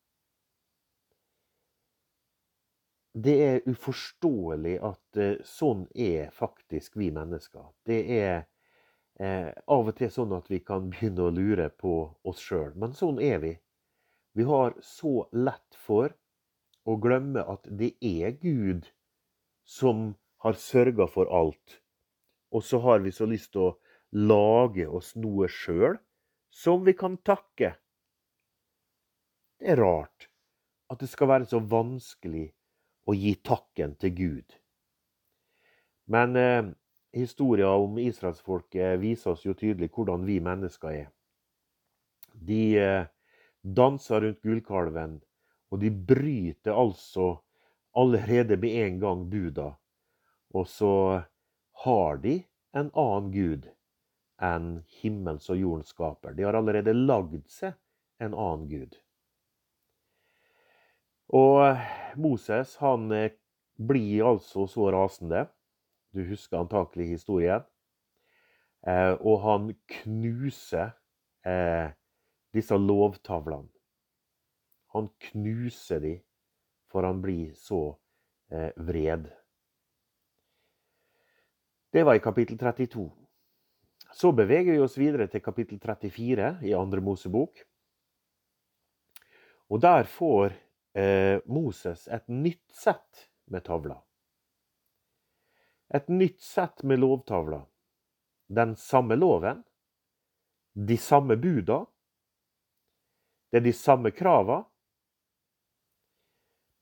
Det 3.13 3.35
er 3.45 3.67
uforståelig 3.69 4.79
at 4.89 5.21
eh, 5.21 5.35
sånn 5.45 5.85
er 5.93 6.31
faktisk 6.33 6.97
vi 6.97 7.11
mennesker. 7.13 7.67
Det 7.85 8.01
er 8.17 8.47
eh, 9.21 9.53
av 9.69 9.91
og 9.91 9.97
til 9.99 10.11
sånn 10.13 10.33
at 10.37 10.49
vi 10.51 10.63
kan 10.65 10.89
begynne 10.93 11.29
å 11.29 11.35
lure 11.35 11.69
på 11.69 11.97
oss 12.25 12.41
sjøl. 12.41 12.73
Men 12.75 12.97
sånn 12.97 13.21
er 13.21 13.43
vi. 13.45 13.53
Vi 14.33 14.49
har 14.49 14.75
så 14.81 15.27
lett 15.37 15.77
for 15.77 16.15
å 16.89 16.97
glemme 16.97 17.45
at 17.45 17.69
det 17.69 17.93
er 18.01 18.33
Gud 18.41 18.89
som 19.69 20.15
har 20.43 20.57
sørga 20.59 21.07
for 21.07 21.29
alt. 21.31 21.83
Og 22.53 22.65
så 22.65 22.81
har 22.85 23.05
vi 23.05 23.13
så 23.13 23.29
lyst 23.29 23.53
til 23.53 23.69
å 23.69 23.77
lage 24.13 24.89
oss 24.89 25.13
noe 25.21 25.49
sjøl 25.53 26.01
som 26.53 26.83
vi 26.85 26.97
kan 26.97 27.21
takke. 27.25 27.75
Det 29.61 29.71
er 29.77 29.81
rart 29.85 30.29
at 30.93 31.01
det 31.01 31.09
skal 31.13 31.31
være 31.31 31.49
så 31.49 31.61
vanskelig 31.61 32.51
og 33.07 33.19
gi 33.19 33.35
takken 33.45 33.97
til 34.01 34.15
Gud. 34.17 34.59
Men 36.13 36.37
eh, 36.37 36.71
historia 37.13 37.71
om 37.77 37.99
israelsfolket 37.99 39.01
viser 39.03 39.35
oss 39.35 39.45
jo 39.47 39.55
tydelig 39.59 39.91
hvordan 39.95 40.27
vi 40.27 40.39
mennesker 40.45 40.97
er. 41.03 41.11
De 42.33 42.63
eh, 42.79 43.11
danser 43.63 44.25
rundt 44.25 44.43
gullkalven, 44.43 45.21
og 45.73 45.81
de 45.81 45.91
bryter 45.91 46.77
altså 46.77 47.37
allerede 47.97 48.57
med 48.57 48.79
en 48.87 48.99
gang 49.01 49.29
buda. 49.31 49.73
Og 50.55 50.69
så 50.69 51.23
har 51.85 52.17
de 52.17 52.43
en 52.77 52.91
annen 52.93 53.31
gud 53.33 53.71
enn 54.43 54.83
himmels 55.01 55.49
og 55.53 55.61
jordens 55.61 55.93
skaper. 55.95 56.35
De 56.37 56.45
har 56.45 56.57
allerede 56.59 56.95
lagd 56.97 57.45
seg 57.53 57.77
en 58.23 58.35
annen 58.35 58.67
gud. 58.69 58.97
Og 61.33 61.63
Moses 62.17 62.77
han 62.83 63.11
eh, 63.13 63.33
blir 63.77 64.27
altså 64.33 64.67
så 64.71 64.91
rasende. 64.93 65.47
Du 66.13 66.25
husker 66.29 66.61
antakelig 66.61 67.09
historien. 67.15 67.65
Eh, 68.87 69.15
og 69.21 69.41
han 69.45 69.71
knuser 70.03 70.93
eh, 71.47 71.93
disse 72.55 72.77
lovtavlene. 72.77 73.71
Han 74.93 75.09
knuser 75.31 76.03
de, 76.05 76.17
for 76.93 77.07
han 77.09 77.23
blir 77.25 77.55
så 77.57 77.95
eh, 78.53 78.75
vred. 78.77 79.31
Det 81.93 82.05
var 82.05 82.17
i 82.17 82.25
kapittel 82.25 82.59
32. 82.61 83.07
Så 84.13 84.33
beveger 84.37 84.75
vi 84.75 84.81
oss 84.85 84.99
videre 85.01 85.29
til 85.33 85.41
kapittel 85.45 85.81
34 85.81 86.59
i 86.69 86.75
andre 86.77 87.01
Mosebok. 87.01 87.63
Og 89.73 89.81
der 89.81 90.05
får 90.05 90.53
Moses 91.49 92.05
et 92.13 92.27
nytt 92.29 92.75
sett 92.77 93.29
med 93.49 93.65
tavler. 93.65 94.01
Et 95.95 96.09
nytt 96.09 96.41
sett 96.41 96.83
med 96.83 97.01
lovtavler. 97.01 97.65
Den 98.53 98.77
samme 98.77 99.17
loven, 99.17 99.63
de 100.73 100.97
samme 100.97 101.37
buda, 101.37 101.87
det 103.53 103.61
er 103.61 103.65
de 103.67 103.73
samme 103.77 104.11
krava. 104.17 104.63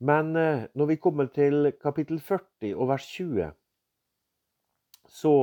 Men 0.07 0.37
eh, 0.37 0.67
når 0.75 0.87
vi 0.87 0.97
kommer 1.02 1.26
til 1.35 1.73
kapittel 1.83 2.21
40 2.23 2.76
og 2.76 2.88
vers 2.93 3.07
20, 3.11 3.50
så 5.11 5.35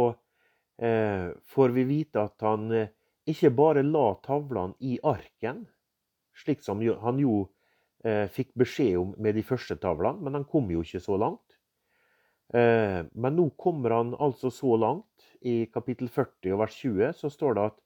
eh, 0.79 1.27
får 1.51 1.75
vi 1.75 1.83
vite 1.91 2.23
at 2.23 2.47
han 2.47 2.71
eh, 2.71 2.93
ikke 3.27 3.51
bare 3.51 3.83
la 3.83 4.07
tavlene 4.23 4.79
i 4.79 4.95
arken, 5.03 5.65
slik 6.33 6.63
som 6.63 6.79
han 7.03 7.19
jo 7.21 7.41
eh, 7.43 7.51
fikk 8.31 8.53
beskjed 8.57 8.97
om 8.99 9.13
med 9.21 9.35
de 9.35 9.43
første 9.43 9.75
tavlene, 9.81 10.21
men 10.23 10.37
han 10.37 10.45
kom 10.47 10.69
jo 10.71 10.83
ikke 10.85 11.01
så 11.03 11.17
langt. 11.19 11.57
Eh, 12.53 13.03
men 13.11 13.35
nå 13.35 13.49
kommer 13.59 13.97
han 13.97 14.13
altså 14.15 14.51
så 14.53 14.77
langt. 14.79 15.25
I 15.41 15.67
kapittel 15.71 16.09
40 16.09 16.55
og 16.55 16.61
vers 16.63 16.77
20 16.79 17.11
så 17.19 17.31
står 17.31 17.57
det 17.57 17.65
at 17.71 17.81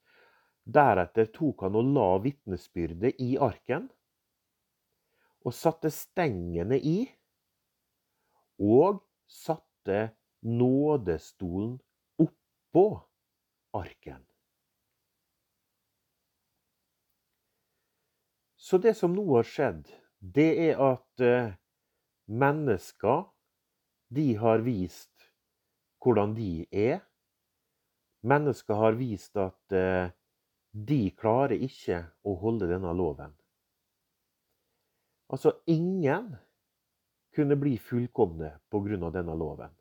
deretter 0.72 1.32
tok 1.34 1.66
han 1.66 1.78
og 1.80 1.90
la 1.96 2.10
vitnesbyrdet 2.22 3.18
i 3.20 3.34
arken, 3.42 3.90
og 5.42 5.56
satte 5.58 5.90
stengene 5.90 6.78
i, 6.78 7.00
og 8.62 9.02
satte 9.26 10.12
nådestolen 10.46 11.80
oppå 12.22 12.86
arken. 13.74 14.22
Så 18.62 18.78
det 18.78 18.94
som 18.96 19.18
nå 19.18 19.26
har 19.34 19.50
skjedd, 19.50 19.90
det 20.22 20.50
er 20.70 20.82
at 20.86 21.24
eh, 21.26 21.54
mennesker 22.30 23.24
de 24.14 24.28
har 24.38 24.62
vist 24.62 25.32
hvordan 26.02 26.36
de 26.38 26.66
er. 26.72 27.02
Mennesker 28.22 28.78
har 28.78 28.98
vist 29.00 29.38
at 29.38 29.74
eh, 29.74 30.14
de 30.72 31.02
klarer 31.18 31.58
ikke 31.58 32.04
å 32.24 32.36
holde 32.38 32.70
denne 32.70 32.94
loven. 32.94 33.34
Altså, 35.32 35.56
ingen 35.66 36.36
kunne 37.36 37.56
bli 37.56 37.78
fullkomne 37.80 38.60
pga. 38.70 39.10
denne 39.10 39.36
loven. 39.36 39.74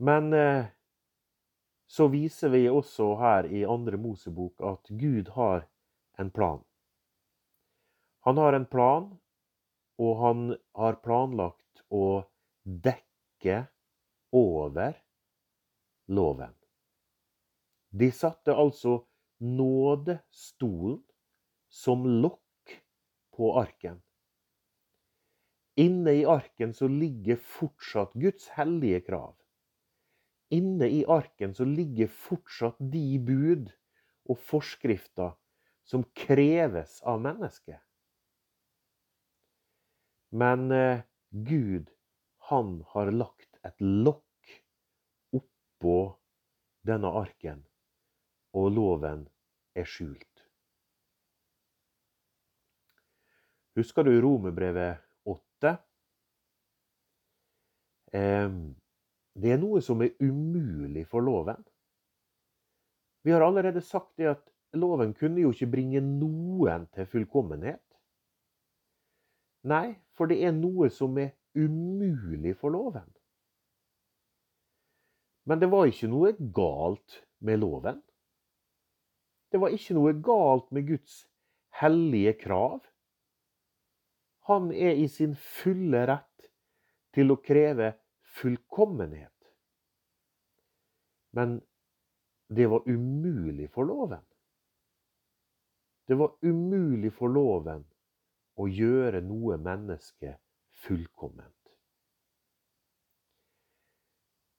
Men 0.00 0.32
eh, 0.32 0.66
så 1.86 2.08
viser 2.08 2.48
vi 2.48 2.68
også 2.68 3.16
her 3.18 3.44
i 3.44 3.64
andre 3.64 3.96
Mosebok 3.96 4.62
at 4.62 4.88
Gud 4.88 5.28
har 5.36 5.66
en 6.18 6.30
plan. 6.30 6.62
Han 8.20 8.38
har 8.38 8.52
en 8.52 8.66
plan, 8.66 9.06
og 10.00 10.16
han 10.20 10.42
har 10.76 10.98
planlagt 11.04 11.84
å 11.88 12.22
dekke 12.64 13.62
over 14.36 14.96
loven. 16.10 16.52
De 17.90 18.10
satte 18.14 18.54
altså 18.54 19.00
nådestolen 19.40 21.00
som 21.70 22.04
lokk 22.22 22.76
på 23.36 23.54
arken. 23.58 23.98
Inne 25.80 26.12
i 26.20 26.24
arken 26.28 26.74
så 26.76 26.90
ligger 26.92 27.40
fortsatt 27.40 28.12
Guds 28.20 28.50
hellige 28.52 29.00
krav. 29.06 29.34
Inne 30.52 30.90
i 30.92 31.04
arken 31.08 31.54
så 31.54 31.64
ligger 31.64 32.10
fortsatt 32.10 32.76
de 32.92 33.20
bud 33.22 33.70
og 34.28 34.38
forskrifter 34.44 35.32
som 35.88 36.04
kreves 36.14 36.98
av 37.06 37.22
mennesket. 37.22 37.80
Men 40.30 40.70
eh, 40.70 41.02
Gud, 41.30 41.90
han 42.50 42.84
har 42.94 43.10
lagt 43.10 43.58
et 43.66 43.80
lokk 43.80 44.54
oppå 45.36 45.98
denne 46.86 47.10
arken, 47.20 47.64
og 48.56 48.70
loven 48.74 49.26
er 49.78 49.86
skjult. 49.86 50.26
Husker 53.78 54.06
du 54.06 54.14
Romerbrevet 54.22 54.98
8? 55.30 55.76
Det 58.10 59.52
er 59.54 59.60
noe 59.62 59.80
som 59.84 60.02
er 60.02 60.16
umulig 60.18 61.04
for 61.08 61.22
loven. 61.22 61.60
Vi 63.22 63.30
har 63.30 63.44
allerede 63.44 63.80
sagt 63.84 64.16
det 64.18 64.30
at 64.32 64.42
loven 64.74 65.14
kunne 65.14 65.42
jo 65.44 65.52
ikke 65.54 65.70
bringe 65.70 66.02
noen 66.02 66.88
til 66.94 67.06
fullkommenhet. 67.06 67.84
Nei, 69.68 69.98
for 70.16 70.30
det 70.30 70.40
er 70.44 70.54
noe 70.56 70.88
som 70.92 71.18
er 71.20 71.34
umulig 71.58 72.54
for 72.60 72.72
loven. 72.72 73.08
Men 75.44 75.60
det 75.60 75.68
var 75.72 75.88
ikke 75.88 76.08
noe 76.08 76.32
galt 76.54 77.20
med 77.44 77.60
loven. 77.60 78.00
Det 79.50 79.58
var 79.60 79.74
ikke 79.74 79.96
noe 79.96 80.14
galt 80.22 80.70
med 80.72 80.86
Guds 80.88 81.24
hellige 81.80 82.36
krav. 82.44 82.84
Han 84.48 84.70
er 84.72 84.96
i 84.96 85.08
sin 85.10 85.34
fulle 85.34 86.04
rett 86.08 86.50
til 87.14 87.34
å 87.34 87.40
kreve 87.42 87.92
fullkommenhet. 88.40 89.34
Men 91.36 91.60
det 92.50 92.66
var 92.70 92.86
umulig 92.86 93.68
for 93.74 93.86
loven. 93.86 94.22
Det 96.06 96.16
var 96.18 96.32
umulig 96.42 97.12
for 97.14 97.30
loven 97.30 97.84
å 98.60 98.68
gjøre 98.68 99.22
noe 99.24 99.56
menneske 99.60 100.36
fullkomment. 100.84 101.56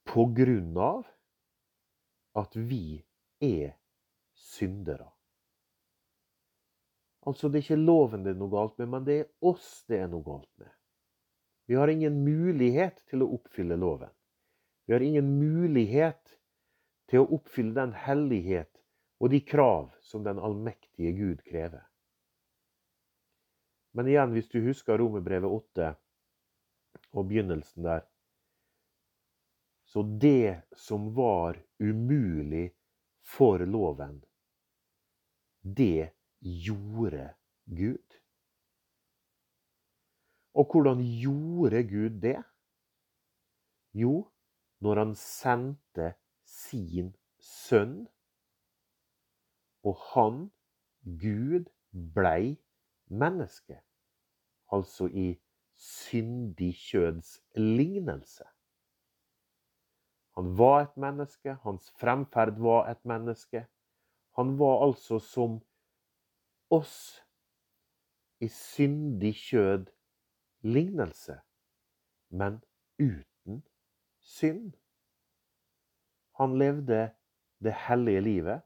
På 0.10 0.26
grunn 0.36 0.76
av 0.82 1.06
at 2.42 2.56
vi 2.58 3.00
er 3.44 3.76
syndere. 4.34 5.08
Altså, 7.22 7.50
det 7.50 7.62
er 7.62 7.66
ikke 7.68 7.84
loven 7.86 8.24
det 8.26 8.34
er 8.34 8.40
noe 8.40 8.52
galt 8.52 8.80
med, 8.82 8.90
men 8.90 9.06
det 9.06 9.18
er 9.20 9.28
oss 9.46 9.84
det 9.88 10.02
er 10.02 10.10
noe 10.10 10.26
galt 10.26 10.50
med. 10.58 10.72
Vi 11.70 11.78
har 11.78 11.92
ingen 11.92 12.24
mulighet 12.26 13.04
til 13.08 13.24
å 13.24 13.30
oppfylle 13.38 13.78
loven. 13.80 14.10
Vi 14.90 14.96
har 14.96 15.06
ingen 15.06 15.30
mulighet 15.38 16.34
til 17.12 17.22
å 17.22 17.30
oppfylle 17.38 17.78
den 17.78 17.94
hellighet 17.96 18.82
og 19.22 19.30
de 19.32 19.40
krav 19.46 19.92
som 20.02 20.26
den 20.26 20.42
allmektige 20.42 21.14
Gud 21.16 21.46
krever. 21.46 21.86
Men 23.91 24.08
igjen, 24.08 24.32
hvis 24.32 24.47
du 24.51 24.62
husker 24.63 24.99
Romerbrevet 25.01 25.51
8 25.51 25.91
og 27.12 27.27
begynnelsen 27.27 27.84
der 27.84 28.08
Så 29.86 30.04
det 30.04 30.62
som 30.77 31.10
var 31.15 31.58
umulig 31.80 32.71
for 33.27 33.60
loven, 33.60 34.21
det 35.62 36.13
gjorde 36.39 37.34
Gud. 37.65 38.15
Og 40.56 40.71
hvordan 40.71 41.04
gjorde 41.04 41.84
Gud 41.84 42.21
det? 42.23 42.39
Jo, 43.93 44.32
når 44.80 45.04
han 45.04 45.13
sendte 45.15 46.13
sin 46.47 47.12
sønn 47.39 48.08
og 49.84 49.97
han, 50.13 50.51
Gud, 51.04 51.67
blei 51.91 52.56
menneske. 53.12 53.82
Altså 54.71 55.08
i 55.08 55.41
syndig 55.76 56.76
kjøds 56.76 57.39
lignelse. 57.56 58.43
Han 60.38 60.58
var 60.58 60.82
et 60.82 60.97
menneske, 60.97 61.58
hans 61.63 61.91
fremferd 62.00 62.60
var 62.60 62.89
et 62.91 63.06
menneske. 63.06 63.65
Han 64.38 64.56
var 64.60 64.86
altså 64.86 65.19
som 65.19 65.60
oss 66.71 67.26
i 68.39 68.47
syndig 68.47 69.34
kjød 69.36 69.91
lignelse, 70.63 71.36
men 72.30 72.62
uten 73.00 73.63
synd. 74.19 74.71
Han 76.39 76.58
levde 76.58 77.10
det 77.60 77.74
hellige 77.74 78.21
livet 78.21 78.62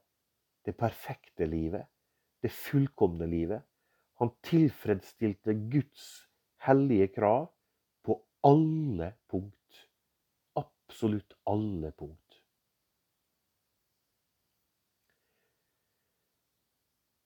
det 0.66 0.76
perfekte 0.76 1.46
livet, 1.46 1.86
det 2.42 2.50
fullkomne 2.50 3.26
livet. 3.26 3.62
Han 4.20 4.32
tilfredsstilte 4.46 5.54
Guds 5.72 6.06
hellige 6.64 7.08
krav 7.18 7.50
på 8.04 8.16
alle 8.44 9.12
punkt. 9.28 9.82
Absolutt 10.56 11.36
alle 11.46 11.92
punkt. 11.92 12.22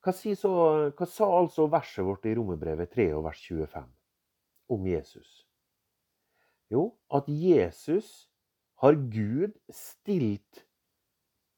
Hva, 0.01 0.15
så, 0.17 0.51
hva 0.97 1.07
sa 1.07 1.29
altså 1.37 1.69
verset 1.69 2.07
vårt 2.07 2.25
i 2.27 2.35
Romerbrevet 2.35 2.91
3 2.95 3.11
og 3.19 3.27
vers 3.29 3.41
25 3.45 3.87
om 4.73 4.87
Jesus? 4.89 5.33
Jo, 6.73 6.87
at 7.13 7.29
Jesus 7.29 8.31
har 8.81 8.97
Gud 9.13 9.53
stilt 9.69 10.65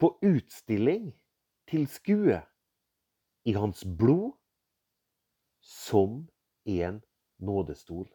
på 0.02 0.10
utstilling 0.26 1.12
til 1.70 1.86
skue 1.86 2.40
i 3.46 3.54
hans 3.54 3.84
blod 3.86 4.32
som 5.62 6.28
en 6.64 7.02
nådestol. 7.38 8.08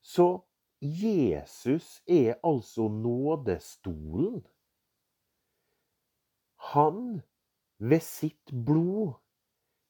Så 0.00 0.44
Jesus 0.80 2.02
er 2.06 2.34
altså 2.42 2.88
nådestolen. 2.88 4.46
Han, 6.72 7.22
ved 7.78 8.02
sitt 8.02 8.52
blod, 8.52 9.14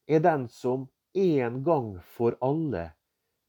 er 0.07 0.21
den 0.21 0.49
som 0.49 0.89
en 1.15 1.63
gang 1.65 1.95
for 2.05 2.37
alle 2.45 2.91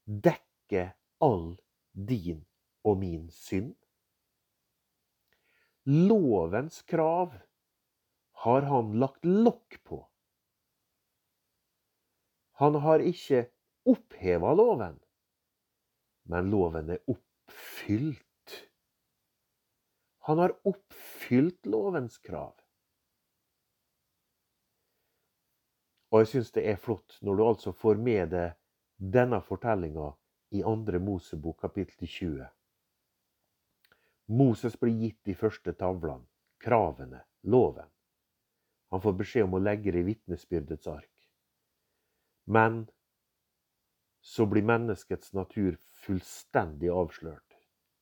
dekker 0.06 0.94
all 1.22 1.58
din 1.92 2.46
og 2.84 2.98
min 2.98 3.30
synd. 3.32 3.76
Lovens 5.86 6.82
krav 6.82 7.34
har 8.46 8.62
han 8.62 8.94
lagt 9.02 9.26
lokk 9.26 9.84
på. 9.84 10.04
Han 12.62 12.76
har 12.84 13.02
ikke 13.02 13.48
oppheva 13.90 14.52
loven, 14.54 15.00
men 16.30 16.50
loven 16.54 16.92
er 16.94 17.00
oppfylt. 17.10 18.58
Han 20.30 20.38
har 20.38 20.54
oppfylt 20.70 21.66
lovens 21.66 22.20
krav. 22.22 22.54
Og 26.12 26.22
jeg 26.22 26.30
syns 26.36 26.54
det 26.54 26.68
er 26.70 26.78
flott 26.78 27.18
når 27.26 27.40
du 27.40 27.44
altså 27.48 27.74
får 27.74 27.98
med 27.98 28.34
deg 28.36 28.58
denne 29.18 29.40
fortellinga 29.42 30.12
i 30.54 30.62
andre 30.68 31.00
Mosebok 31.02 31.64
kapittel 31.64 32.06
20. 32.06 32.46
Moses 34.38 34.78
blir 34.80 35.00
gitt 35.00 35.24
de 35.26 35.34
første 35.36 35.74
tavlene, 35.74 36.28
kravene, 36.62 37.24
loven. 37.42 37.90
Han 38.94 39.02
får 39.02 39.18
beskjed 39.24 39.48
om 39.48 39.58
å 39.58 39.64
legge 39.64 39.96
det 39.96 40.04
i 40.04 40.10
vitnesbyrdets 40.12 40.92
ark. 40.92 41.11
Men 42.52 42.82
så 44.22 44.46
blir 44.46 44.66
menneskets 44.68 45.34
natur 45.34 45.78
fullstendig 46.04 46.90
avslørt. 46.92 47.56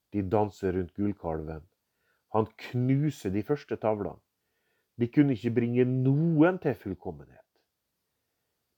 De 0.10 0.24
danser 0.26 0.74
rundt 0.74 0.96
gullkalven. 0.98 1.68
Han 2.34 2.48
knuser 2.58 3.30
de 3.34 3.44
første 3.46 3.78
tavlene. 3.78 4.18
De 5.00 5.08
kunne 5.08 5.36
ikke 5.38 5.54
bringe 5.56 5.86
noen 5.88 6.58
til 6.60 6.76
fullkommenhet. 6.76 7.46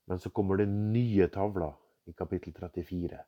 Men 0.06 0.20
så 0.20 0.30
kommer 0.30 0.60
det 0.60 0.68
nye 0.68 1.26
tavler 1.32 1.72
i 2.06 2.12
kapittel 2.12 2.52
34. 2.54 3.18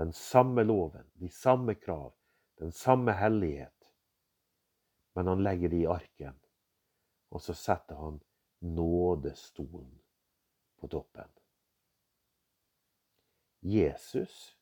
Den 0.00 0.12
samme 0.16 0.64
loven, 0.64 1.04
de 1.20 1.28
samme 1.28 1.74
krav, 1.74 2.14
den 2.58 2.72
samme 2.72 3.12
hellighet. 3.12 3.92
Men 5.14 5.26
han 5.26 5.44
legger 5.44 5.68
det 5.68 5.82
i 5.82 5.90
arken, 5.90 6.38
og 7.30 7.42
så 7.44 7.54
setter 7.54 8.00
han 8.00 8.20
nådestolen 8.60 9.92
på 10.80 10.88
toppen. 10.88 11.28
Jesus 13.60 14.56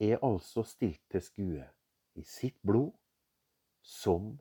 er 0.00 0.18
altså 0.24 0.64
stilt 0.64 1.02
til 1.12 1.22
skue 1.24 1.68
i 2.16 2.24
sitt 2.24 2.56
blod 2.64 2.92
som 3.82 4.38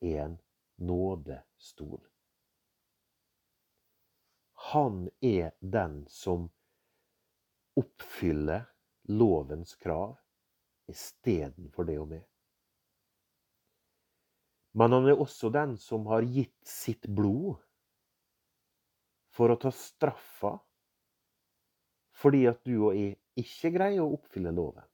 en 0.00 0.38
nådestol. 0.76 2.00
Han 4.70 5.08
er 5.24 5.54
den 5.60 6.04
som 6.08 6.50
oppfyller 7.80 8.68
lovens 9.08 9.74
krav 9.80 10.18
istedenfor 10.90 11.88
det 11.88 11.98
og 11.98 12.08
med. 12.08 12.24
Men 14.72 14.92
han 14.92 15.08
er 15.08 15.18
også 15.18 15.50
den 15.50 15.76
som 15.80 16.06
har 16.06 16.22
gitt 16.22 16.68
sitt 16.68 17.08
blod 17.08 17.56
for 19.34 19.50
å 19.50 19.58
ta 19.58 19.72
straffa 19.74 20.58
fordi 22.20 22.44
at 22.50 22.60
du 22.68 22.74
og 22.76 22.94
jeg 22.94 23.16
ikke 23.38 23.70
greier 23.74 24.02
å 24.02 24.14
oppfylle 24.16 24.52
loven. 24.54 24.86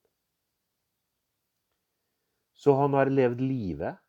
Så 2.57 2.75
han 2.77 2.97
har 2.97 3.13
levd 3.13 3.41
livet 3.45 4.01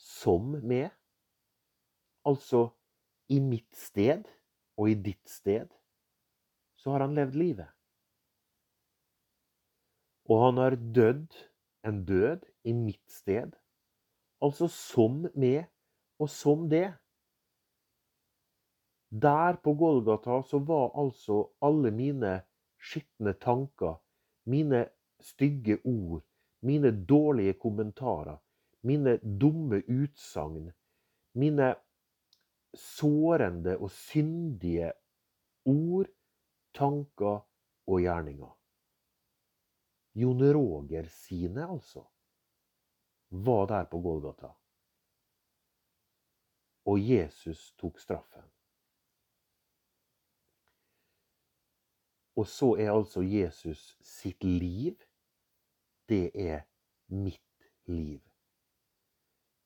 som 0.00 0.56
meg, 0.64 0.90
altså 2.26 2.70
i 3.32 3.40
mitt 3.40 3.76
sted 3.76 4.26
og 4.76 4.90
i 4.92 4.96
ditt 5.08 5.28
sted, 5.30 5.68
så 6.76 6.94
har 6.94 7.06
han 7.06 7.16
levd 7.16 7.36
livet. 7.38 7.70
Og 10.26 10.42
han 10.42 10.58
har 10.58 10.76
dødd 10.76 11.36
en 11.86 12.02
død 12.06 12.46
i 12.66 12.74
mitt 12.74 13.04
sted, 13.12 13.54
altså 14.42 14.68
som 14.72 15.24
meg 15.34 15.66
og 16.18 16.30
som 16.32 16.66
det. 16.70 16.88
Der 19.10 19.56
på 19.62 19.76
Golgata 19.78 20.40
så 20.42 20.58
var 20.58 20.90
altså 20.98 21.44
alle 21.62 21.92
mine 21.94 22.40
skitne 22.86 23.34
tanker, 23.42 23.98
mine 24.46 24.86
stygge 25.20 25.78
ord, 25.84 26.22
mine 26.60 26.90
dårlige 26.90 27.56
kommentarer, 27.62 28.38
mine 28.86 29.18
dumme 29.22 29.82
utsagn, 29.88 30.70
mine 31.32 31.74
sårende 32.76 33.76
og 33.78 33.90
syndige 33.90 34.92
ord, 35.64 36.10
tanker 36.74 37.40
og 37.86 38.00
gjerninger. 38.00 38.52
Jon 40.16 40.42
Roger 40.56 41.08
sine, 41.12 41.66
altså, 41.68 42.04
var 43.30 43.66
der 43.66 43.84
på 43.84 44.00
Golgata. 44.00 44.52
Og 46.86 47.00
Jesus 47.10 47.72
tok 47.76 48.00
straffen. 48.00 48.44
Og 52.36 52.46
så 52.46 52.74
er 52.76 52.92
altså 52.92 53.22
Jesus 53.22 53.96
sitt 54.04 54.44
liv, 54.44 54.94
det 56.08 56.30
er 56.34 56.66
mitt 57.08 57.70
liv. 57.86 58.20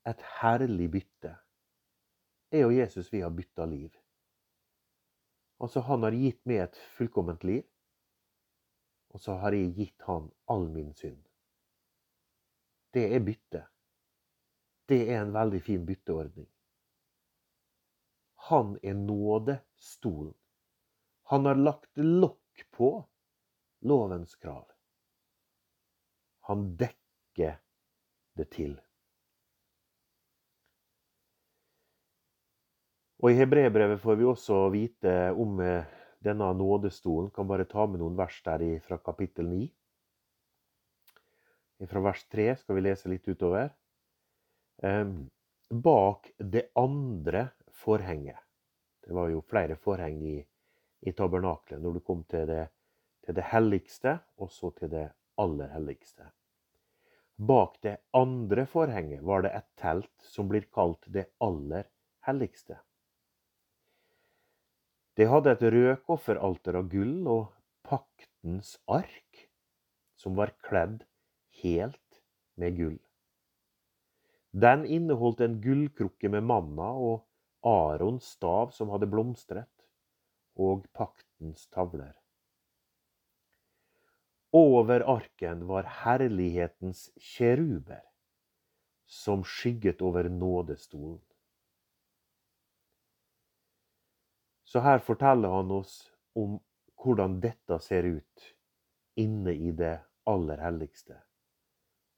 Et 0.07 0.23
herlig 0.41 0.91
bytte 0.91 1.35
jeg 2.51 2.67
og 2.67 2.75
Jesus 2.75 3.13
vi 3.13 3.21
har 3.23 3.31
bytta 3.31 3.65
liv. 3.71 3.91
Altså, 5.61 5.81
han 5.87 6.03
har 6.03 6.17
gitt 6.17 6.41
meg 6.49 6.65
et 6.65 6.79
fullkomment 6.97 7.45
liv, 7.47 7.63
og 9.15 9.23
så 9.23 9.37
har 9.43 9.55
jeg 9.55 9.75
gitt 9.77 10.07
han 10.09 10.31
all 10.51 10.67
min 10.73 10.91
synd. 10.99 11.21
Det 12.95 13.05
er 13.15 13.23
bytte. 13.23 13.63
Det 14.91 15.05
er 15.13 15.21
en 15.21 15.35
veldig 15.35 15.61
fin 15.63 15.85
bytteordning. 15.87 16.49
Han 18.51 18.75
er 18.83 18.97
nådestolen. 18.99 20.35
Han 21.31 21.47
har 21.47 21.55
lagt 21.55 21.91
lokk 21.95 22.40
på 22.71 22.93
lovens 23.87 24.35
krav. 24.37 24.67
Han 26.49 26.71
dekker 26.77 27.59
det 28.37 28.49
til. 28.55 28.77
Og 33.21 33.33
I 33.33 33.37
Hebrebrevet 33.37 34.01
får 34.01 34.17
vi 34.17 34.29
også 34.29 34.63
vite 34.73 35.15
om 35.37 35.61
eh, 35.61 35.85
denne 36.25 36.49
nådestolen. 36.57 37.29
Kan 37.35 37.49
bare 37.49 37.69
ta 37.69 37.85
med 37.87 38.01
noen 38.01 38.17
vers 38.17 38.41
der 38.47 38.65
fra 38.85 38.97
kapittel 39.05 39.49
9. 39.51 39.67
Fra 41.91 42.01
vers 42.05 42.25
3 42.33 42.49
skal 42.61 42.77
vi 42.77 42.85
lese 42.85 43.09
litt 43.13 43.29
utover. 43.29 43.71
Bak 45.71 46.31
det 46.39 46.71
andre 46.75 47.49
forhenget 47.83 48.39
Det 49.05 49.13
var 49.13 49.29
jo 49.29 49.43
flere 49.45 49.77
forheng 49.77 50.23
i, 50.25 50.39
i 51.07 51.13
tabernaklet 51.17 51.81
når 51.81 51.97
du 51.97 52.03
kom 52.05 52.25
til 52.29 52.47
det, 52.51 52.67
til 53.25 53.37
det 53.37 53.47
helligste, 53.53 54.19
og 54.41 54.51
så 54.53 54.71
til 54.77 54.93
det 54.93 55.07
aller 55.41 55.73
helligste. 55.73 56.29
Bak 57.41 57.79
det 57.83 57.97
andre 58.13 58.67
forhenget 58.69 59.25
var 59.25 59.47
det 59.47 59.55
et 59.57 59.69
telt 59.81 60.29
som 60.29 60.49
blir 60.51 60.67
kalt 60.69 61.07
det 61.09 61.31
aller 61.41 61.87
helligste. 62.29 62.77
Det 65.17 65.29
hadde 65.29 65.55
et 65.57 65.65
røkofferalter 65.73 66.77
av 66.81 66.91
gull 66.93 67.27
og 67.29 67.49
paktens 67.85 68.77
ark, 68.89 69.47
som 70.21 70.37
var 70.37 70.53
kledd 70.65 71.07
helt 71.63 72.21
med 72.61 72.77
gull. 72.77 73.01
Den 74.53 74.85
inneholdt 74.85 75.41
en 75.41 75.61
gullkrukke 75.65 76.29
med 76.29 76.45
manna 76.45 76.93
og 76.93 77.25
Arons 77.67 78.33
stav 78.37 78.73
som 78.77 78.93
hadde 78.93 79.09
blomstret, 79.11 79.71
og 80.57 80.87
paktens 80.93 81.67
tavler. 81.69 82.15
Over 84.53 85.05
arken 85.07 85.67
var 85.69 85.87
herlighetens 86.03 87.11
kjeruber, 87.17 88.03
som 89.07 89.45
skygget 89.45 90.03
over 90.03 90.29
nådestolen. 90.29 91.23
Så 94.65 94.81
her 94.81 94.99
forteller 94.99 95.51
han 95.51 95.71
oss 95.75 96.13
om 96.35 96.59
hvordan 97.03 97.41
dette 97.43 97.79
ser 97.83 98.07
ut 98.07 98.45
inne 99.19 99.55
i 99.55 99.73
det 99.75 99.97
aller 100.31 100.63
helligste. 100.63 101.17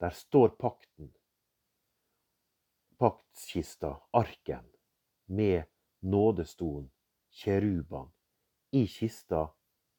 Der 0.00 0.10
står 0.10 0.48
pakten, 0.60 1.12
paktskista, 2.98 3.94
arken, 4.12 4.66
med 5.26 5.64
nådestolen, 6.00 6.90
kjerubene. 7.30 8.10
I 8.74 8.86
kista 8.86 9.50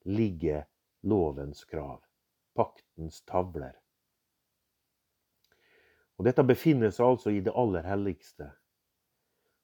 ligger 0.06 0.66
lovens 1.02 1.66
krav, 1.66 2.02
paktens 2.56 3.22
tavler. 3.22 3.76
Og 6.18 6.26
Dette 6.26 6.46
befinner 6.46 6.90
seg 6.94 7.06
altså 7.06 7.34
i 7.34 7.42
det 7.46 7.54
aller 7.54 7.86
helligste. 7.86 8.50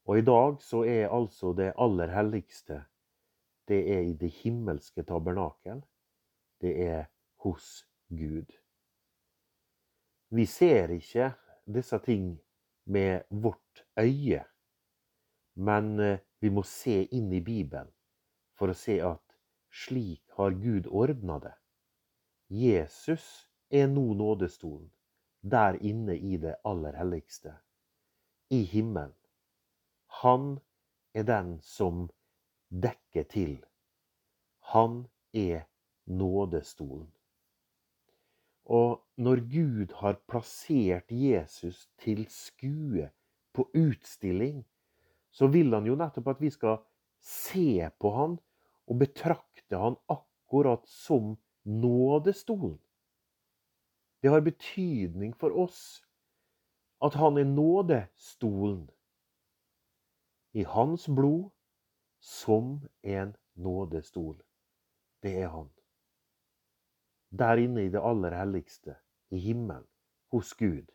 Og 0.05 0.21
i 0.21 0.25
dag 0.25 0.61
så 0.61 0.83
er 0.85 1.09
altså 1.13 1.53
det 1.57 1.73
aller 1.77 2.13
helligste 2.13 2.83
det 3.69 3.79
er 3.93 4.01
i 4.01 4.13
det 4.13 4.29
himmelske 4.29 5.03
tabernakel. 5.03 5.83
Det 6.61 6.71
er 6.85 7.05
hos 7.45 7.85
Gud. 8.09 8.49
Vi 10.29 10.45
ser 10.45 10.89
ikke 10.93 11.31
disse 11.65 11.97
ting 12.05 12.39
med 12.85 13.21
vårt 13.29 13.85
øye, 13.97 14.43
men 15.55 15.99
eh, 15.99 16.19
vi 16.41 16.49
må 16.49 16.63
se 16.63 17.03
inn 17.05 17.33
i 17.33 17.41
Bibelen 17.41 17.89
for 18.59 18.71
å 18.71 18.77
se 18.77 18.99
at 19.01 19.23
slik 19.71 20.23
har 20.35 20.57
Gud 20.59 20.87
ordna 20.91 21.39
det. 21.39 21.55
Jesus 22.49 23.47
er 23.69 23.87
nå 23.87 24.13
nådestolen, 24.19 24.89
der 25.41 25.77
inne 25.85 26.17
i 26.17 26.37
det 26.37 26.57
aller 26.67 26.97
helligste, 26.99 27.53
i 28.49 28.63
himmelen. 28.67 29.15
Han 30.21 30.57
er 31.13 31.23
den 31.23 31.59
som 31.61 32.09
dekker 32.69 33.23
til. 33.29 33.55
Han 34.73 35.05
er 35.33 35.63
nådestolen. 36.05 37.07
Og 38.65 38.99
når 39.17 39.45
Gud 39.49 39.93
har 40.01 40.19
plassert 40.29 41.11
Jesus 41.11 41.87
til 41.97 42.25
skue 42.29 43.09
på 43.53 43.69
utstilling, 43.73 44.65
så 45.31 45.47
vil 45.47 45.73
han 45.73 45.87
jo 45.89 45.95
nettopp 45.97 46.27
at 46.35 46.41
vi 46.41 46.51
skal 46.53 46.77
se 47.21 47.89
på 47.99 48.11
han 48.13 48.37
og 48.89 48.99
betrakte 48.99 49.77
han 49.77 49.97
akkurat 50.09 50.87
som 50.89 51.37
nådestolen. 51.63 52.79
Det 54.21 54.27
har 54.33 54.41
betydning 54.41 55.33
for 55.37 55.55
oss 55.55 56.01
at 57.05 57.15
han 57.15 57.37
er 57.37 57.47
nådestolen. 57.47 58.89
I 60.51 60.63
hans 60.63 61.07
blod 61.07 61.51
som 62.19 62.87
en 63.01 63.35
nådestol. 63.53 64.41
Det 65.21 65.35
er 65.43 65.47
han. 65.47 65.69
Der 67.29 67.61
inne 67.61 67.85
i 67.85 67.93
det 67.93 68.01
aller 68.01 68.33
helligste, 68.33 68.97
i 69.29 69.37
himmelen, 69.39 69.87
hos 70.31 70.53
Gud. 70.53 70.89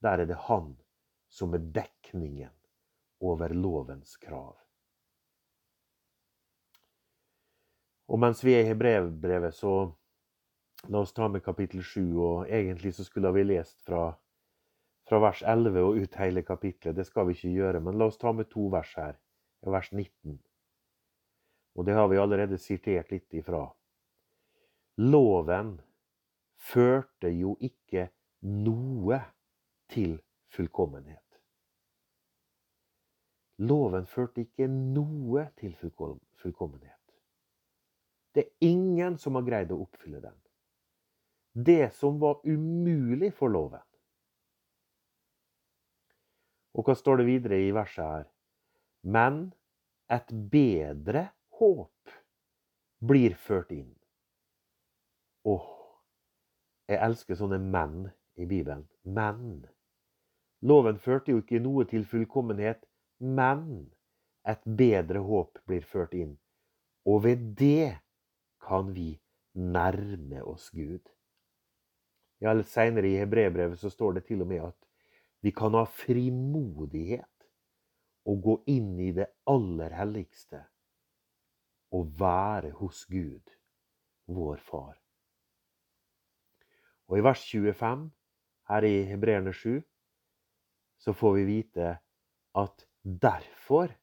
Der 0.00 0.22
er 0.22 0.30
det 0.30 0.38
han 0.46 0.76
som 1.28 1.54
er 1.54 1.58
dekningen 1.74 2.54
over 3.20 3.48
lovens 3.48 4.16
krav. 4.16 4.67
Og 8.08 8.20
mens 8.20 8.40
vi 8.44 8.54
er 8.56 8.64
i 8.64 8.70
Hebrevbrevet, 8.70 9.54
så 9.54 9.72
la 10.88 11.02
oss 11.02 11.12
ta 11.12 11.28
med 11.28 11.44
kapittel 11.44 11.82
7. 11.84 12.00
Og 12.16 12.48
egentlig 12.48 12.94
så 12.96 13.04
skulle 13.04 13.32
vi 13.36 13.44
lest 13.44 13.82
fra, 13.84 14.10
fra 15.08 15.20
vers 15.22 15.42
11 15.42 15.80
og 15.82 16.00
ut 16.02 16.20
hele 16.20 16.42
kapittelet. 16.42 16.96
Det 16.96 17.06
skal 17.06 17.28
vi 17.28 17.36
ikke 17.36 17.56
gjøre, 17.56 17.82
men 17.84 17.98
la 17.98 18.08
oss 18.08 18.20
ta 18.20 18.32
med 18.32 18.48
to 18.52 18.68
vers 18.72 18.94
her. 18.96 19.18
Vers 19.66 19.92
19. 19.92 20.38
Og 21.76 21.86
det 21.86 21.94
har 21.94 22.08
vi 22.08 22.18
allerede 22.18 22.58
sitert 22.58 23.10
litt 23.12 23.34
ifra. 23.34 23.66
Loven 24.98 25.76
førte 26.58 27.30
jo 27.30 27.56
ikke 27.60 28.08
noe 28.40 29.20
til 29.92 30.18
fullkommenhet. 30.54 31.22
Loven 33.58 34.06
førte 34.06 34.46
ikke 34.46 34.66
noe 34.70 35.48
til 35.58 35.74
fullkommenhet. 35.78 36.97
Det 38.38 38.44
er 38.44 38.68
ingen 38.70 39.16
som 39.18 39.34
har 39.34 39.42
greid 39.42 39.72
å 39.74 39.80
oppfylle 39.82 40.20
den. 40.22 40.34
Det 41.58 41.88
som 41.96 42.20
var 42.22 42.38
umulig 42.46 43.32
for 43.34 43.50
loven. 43.50 43.82
Og 46.78 46.86
hva 46.86 46.94
står 46.94 47.18
det 47.18 47.26
videre 47.26 47.58
i 47.66 47.74
verset 47.74 48.04
her? 48.04 48.28
Men 49.02 49.40
et 50.06 50.30
bedre 50.54 51.24
håp 51.58 52.14
blir 53.10 53.34
ført 53.34 53.74
inn. 53.74 53.90
Åh, 55.50 55.68
jeg 56.86 57.02
elsker 57.10 57.42
sånne 57.42 57.58
menn 57.58 58.06
i 58.38 58.46
Bibelen. 58.46 58.86
Men. 59.02 59.64
Loven 60.62 61.02
førte 61.02 61.34
jo 61.34 61.42
ikke 61.42 61.58
noe 61.62 61.90
til 61.90 62.06
fullkommenhet, 62.06 62.86
men 63.18 63.88
et 64.46 64.62
bedre 64.62 65.26
håp 65.26 65.58
blir 65.66 65.82
ført 65.82 66.14
inn. 66.14 66.36
Og 67.02 67.24
ved 67.26 67.56
det 67.58 67.98
kan 68.68 68.92
vi 68.94 69.14
nærme 69.54 70.42
oss 70.44 70.68
Gud. 70.70 71.08
Ja, 72.38 72.52
litt 72.54 72.70
Seinere 72.70 73.08
i 73.08 73.18
hebreerbrevet 73.18 73.80
så 73.80 73.90
står 73.90 74.18
det 74.18 74.26
til 74.28 74.44
og 74.44 74.50
med 74.50 74.62
at 74.68 74.78
vi 75.42 75.52
kan 75.54 75.74
ha 75.78 75.84
frimodighet 75.88 77.48
og 78.28 78.42
gå 78.44 78.56
inn 78.70 78.92
i 79.00 79.10
det 79.16 79.30
aller 79.48 79.94
helligste 79.96 80.60
og 81.94 82.10
være 82.20 82.74
hos 82.78 83.04
Gud, 83.08 83.54
vår 84.28 84.60
Far. 84.60 84.98
Og 87.08 87.18
i 87.18 87.24
vers 87.24 87.42
25 87.48 88.10
her 88.68 88.84
i 88.84 88.96
Hebreerne 89.08 89.54
7 89.56 89.80
så 91.00 91.14
får 91.16 91.38
vi 91.38 91.46
vite 91.48 91.94
at 92.58 92.84
derfor 93.02 93.94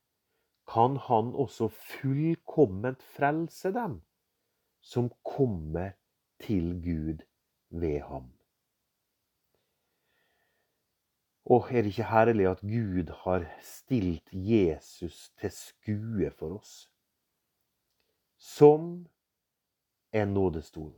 kan 0.65 0.97
han 0.97 1.36
også 1.38 1.67
fullkomment 1.69 3.04
frelse 3.04 3.69
dem 3.75 3.99
som 4.86 5.10
kommer 5.26 5.95
til 6.45 6.76
Gud 6.84 7.26
ved 7.69 8.00
ham. 8.06 8.30
Og 11.45 11.67
er 11.69 11.82
det 11.82 11.93
ikke 11.93 12.10
herlig 12.10 12.45
at 12.50 12.62
Gud 12.62 13.10
har 13.24 13.45
stilt 13.62 14.30
Jesus 14.32 15.32
til 15.39 15.52
skue 15.52 16.30
for 16.32 16.58
oss? 16.60 16.91
Som 18.38 19.08
en 20.13 20.34
nådestol 20.34 20.93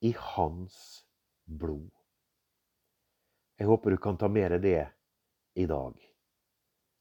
i 0.00 0.12
hans 0.18 1.06
blod. 1.58 1.90
Jeg 3.58 3.66
håper 3.66 3.90
du 3.90 3.96
kan 3.96 4.18
ta 4.20 4.28
med 4.28 4.50
deg 4.50 4.62
det 4.62 4.86
i 5.54 5.66
dag. 5.66 5.94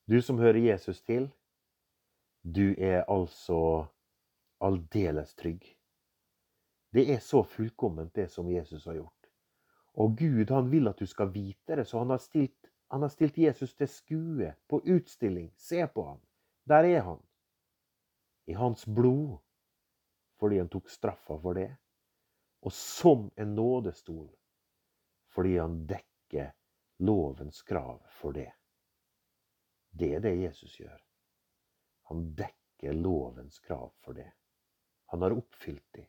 Du 0.08 0.22
som 0.22 0.40
hører 0.40 0.72
Jesus 0.72 1.02
til, 1.02 1.28
du 2.44 2.76
er 2.78 3.04
altså 3.12 3.88
aldeles 4.58 5.36
trygg. 5.36 5.78
Det 6.92 7.14
er 7.14 7.20
så 7.20 7.44
fullkomment, 7.44 8.14
det 8.16 8.30
som 8.32 8.50
Jesus 8.52 8.86
har 8.86 8.94
gjort. 8.94 9.28
Og 9.96 10.18
Gud 10.18 10.52
han 10.52 10.70
vil 10.72 10.88
at 10.88 11.00
du 11.00 11.08
skal 11.08 11.32
vite 11.34 11.76
det, 11.76 11.86
så 11.88 12.00
han 12.00 12.10
har 12.10 12.22
stilt, 12.24 12.72
han 12.88 13.02
har 13.02 13.12
stilt 13.12 13.38
Jesus 13.38 13.76
til 13.76 13.88
skue, 13.88 14.54
på 14.68 14.82
utstilling. 14.84 15.52
Se 15.58 15.88
på 15.88 16.06
ham. 16.08 16.22
Der 16.64 16.84
er 16.84 17.02
han. 17.02 17.20
I 18.46 18.54
hans 18.54 18.86
blod, 18.86 19.38
fordi 20.40 20.58
han 20.58 20.70
tok 20.70 20.90
straffa 20.90 21.38
for 21.42 21.54
det. 21.54 21.72
Og 22.62 22.74
som 22.74 23.32
en 23.36 23.56
nådestol, 23.56 24.30
fordi 25.36 25.58
han 25.58 25.82
dekker 25.88 26.52
lovens 26.98 27.62
krav 27.62 28.02
for 28.10 28.32
det. 28.32 28.52
Det 29.90 30.14
er 30.16 30.20
det 30.20 30.36
Jesus 30.42 30.80
gjør. 30.80 30.98
Han 32.10 32.34
dekker 32.36 32.94
lovens 32.94 33.60
krav 33.60 33.94
for 34.00 34.14
det. 34.14 34.32
Han 35.16 35.22
har 35.22 35.32
oppfylt 35.32 35.94
de. 35.94 36.02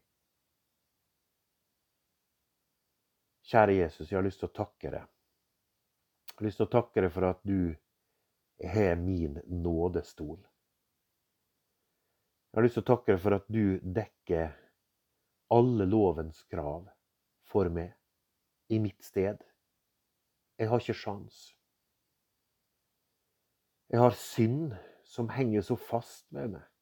Kjære 3.47 3.77
Jesus, 3.77 4.09
jeg 4.11 4.19
har 4.19 4.27
lyst 4.27 4.41
til 4.43 4.49
å 4.49 4.57
takke 4.57 4.91
deg. 4.91 5.05
Jeg 6.27 6.35
har 6.41 6.47
lyst 6.49 6.59
til 6.59 6.67
å 6.67 6.73
takke 6.73 7.05
deg 7.05 7.13
for 7.15 7.29
at 7.29 7.45
du 7.47 7.61
er 8.59 8.99
min 8.99 9.39
nådestol. 9.47 10.41
Jeg 12.51 12.59
har 12.59 12.67
lyst 12.67 12.81
til 12.81 12.83
å 12.83 12.91
takke 12.91 13.15
deg 13.15 13.23
for 13.23 13.39
at 13.39 13.47
du 13.47 13.79
dekker 13.79 14.59
alle 15.55 15.87
lovens 15.87 16.43
krav 16.51 16.91
for 17.47 17.71
meg, 17.71 17.95
i 18.75 18.83
mitt 18.83 19.07
sted. 19.07 19.39
Jeg 20.59 20.75
har 20.75 20.83
ikke 20.83 20.99
sjans. 21.07 21.45
Jeg 23.87 24.03
har 24.03 24.19
synd 24.19 24.75
som 25.07 25.31
henger 25.31 25.63
så 25.63 25.79
fast 25.79 26.27
med 26.35 26.57
meg. 26.59 26.73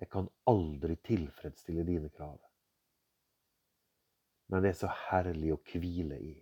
Jeg 0.00 0.10
kan 0.10 0.28
aldri 0.50 0.96
tilfredsstille 0.96 1.84
dine 1.86 2.10
krav. 2.10 2.40
Men 4.50 4.62
det 4.62 4.74
er 4.74 4.80
så 4.82 4.90
herlig 5.08 5.54
å 5.54 5.60
hvile 5.70 6.18
i 6.20 6.34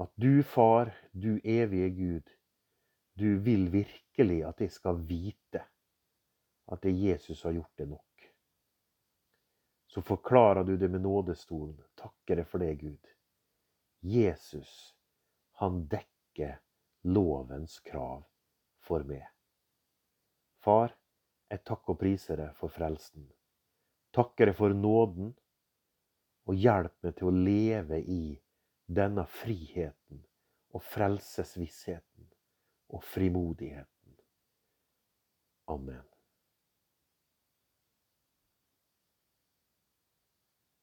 at 0.00 0.10
du, 0.16 0.42
Far, 0.42 0.94
du 1.12 1.40
evige 1.44 1.90
Gud, 1.90 2.30
du 3.12 3.38
vil 3.44 3.68
virkelig 3.72 4.38
at 4.48 4.60
jeg 4.64 4.72
skal 4.72 5.02
vite 5.08 5.60
at 6.72 6.82
det 6.82 6.94
Jesus 6.96 7.42
har 7.44 7.52
gjort 7.52 7.76
det 7.76 7.88
nok. 7.90 8.32
Så 9.92 10.00
forklarer 10.02 10.64
du 10.64 10.76
det 10.76 10.88
med 10.88 11.04
nådestolen. 11.04 11.76
Takker 12.00 12.40
deg 12.40 12.48
for 12.48 12.64
det, 12.64 12.72
Gud. 12.80 13.10
Jesus, 14.00 14.96
han 15.60 15.84
dekker 15.92 16.56
lovens 17.04 17.76
krav 17.84 18.24
for 18.80 19.04
meg. 19.04 19.26
Far, 20.64 20.96
jeg 21.52 21.64
takker 21.68 21.92
og 21.92 22.00
priser 22.00 22.40
deg 22.40 22.56
for 22.56 22.72
frelsen. 22.72 23.26
Takker 24.16 24.48
deg 24.48 24.56
for 24.56 24.72
nåden, 24.76 25.32
og 26.48 26.58
hjelp 26.58 26.94
meg 27.04 27.16
til 27.18 27.28
å 27.28 27.34
leve 27.36 28.00
i 28.00 28.22
denne 28.88 29.24
friheten 29.30 30.24
og 30.72 30.82
frelsesvissheten 30.90 32.30
og 32.92 33.04
frimodigheten. 33.04 34.16
Amen. 35.70 36.11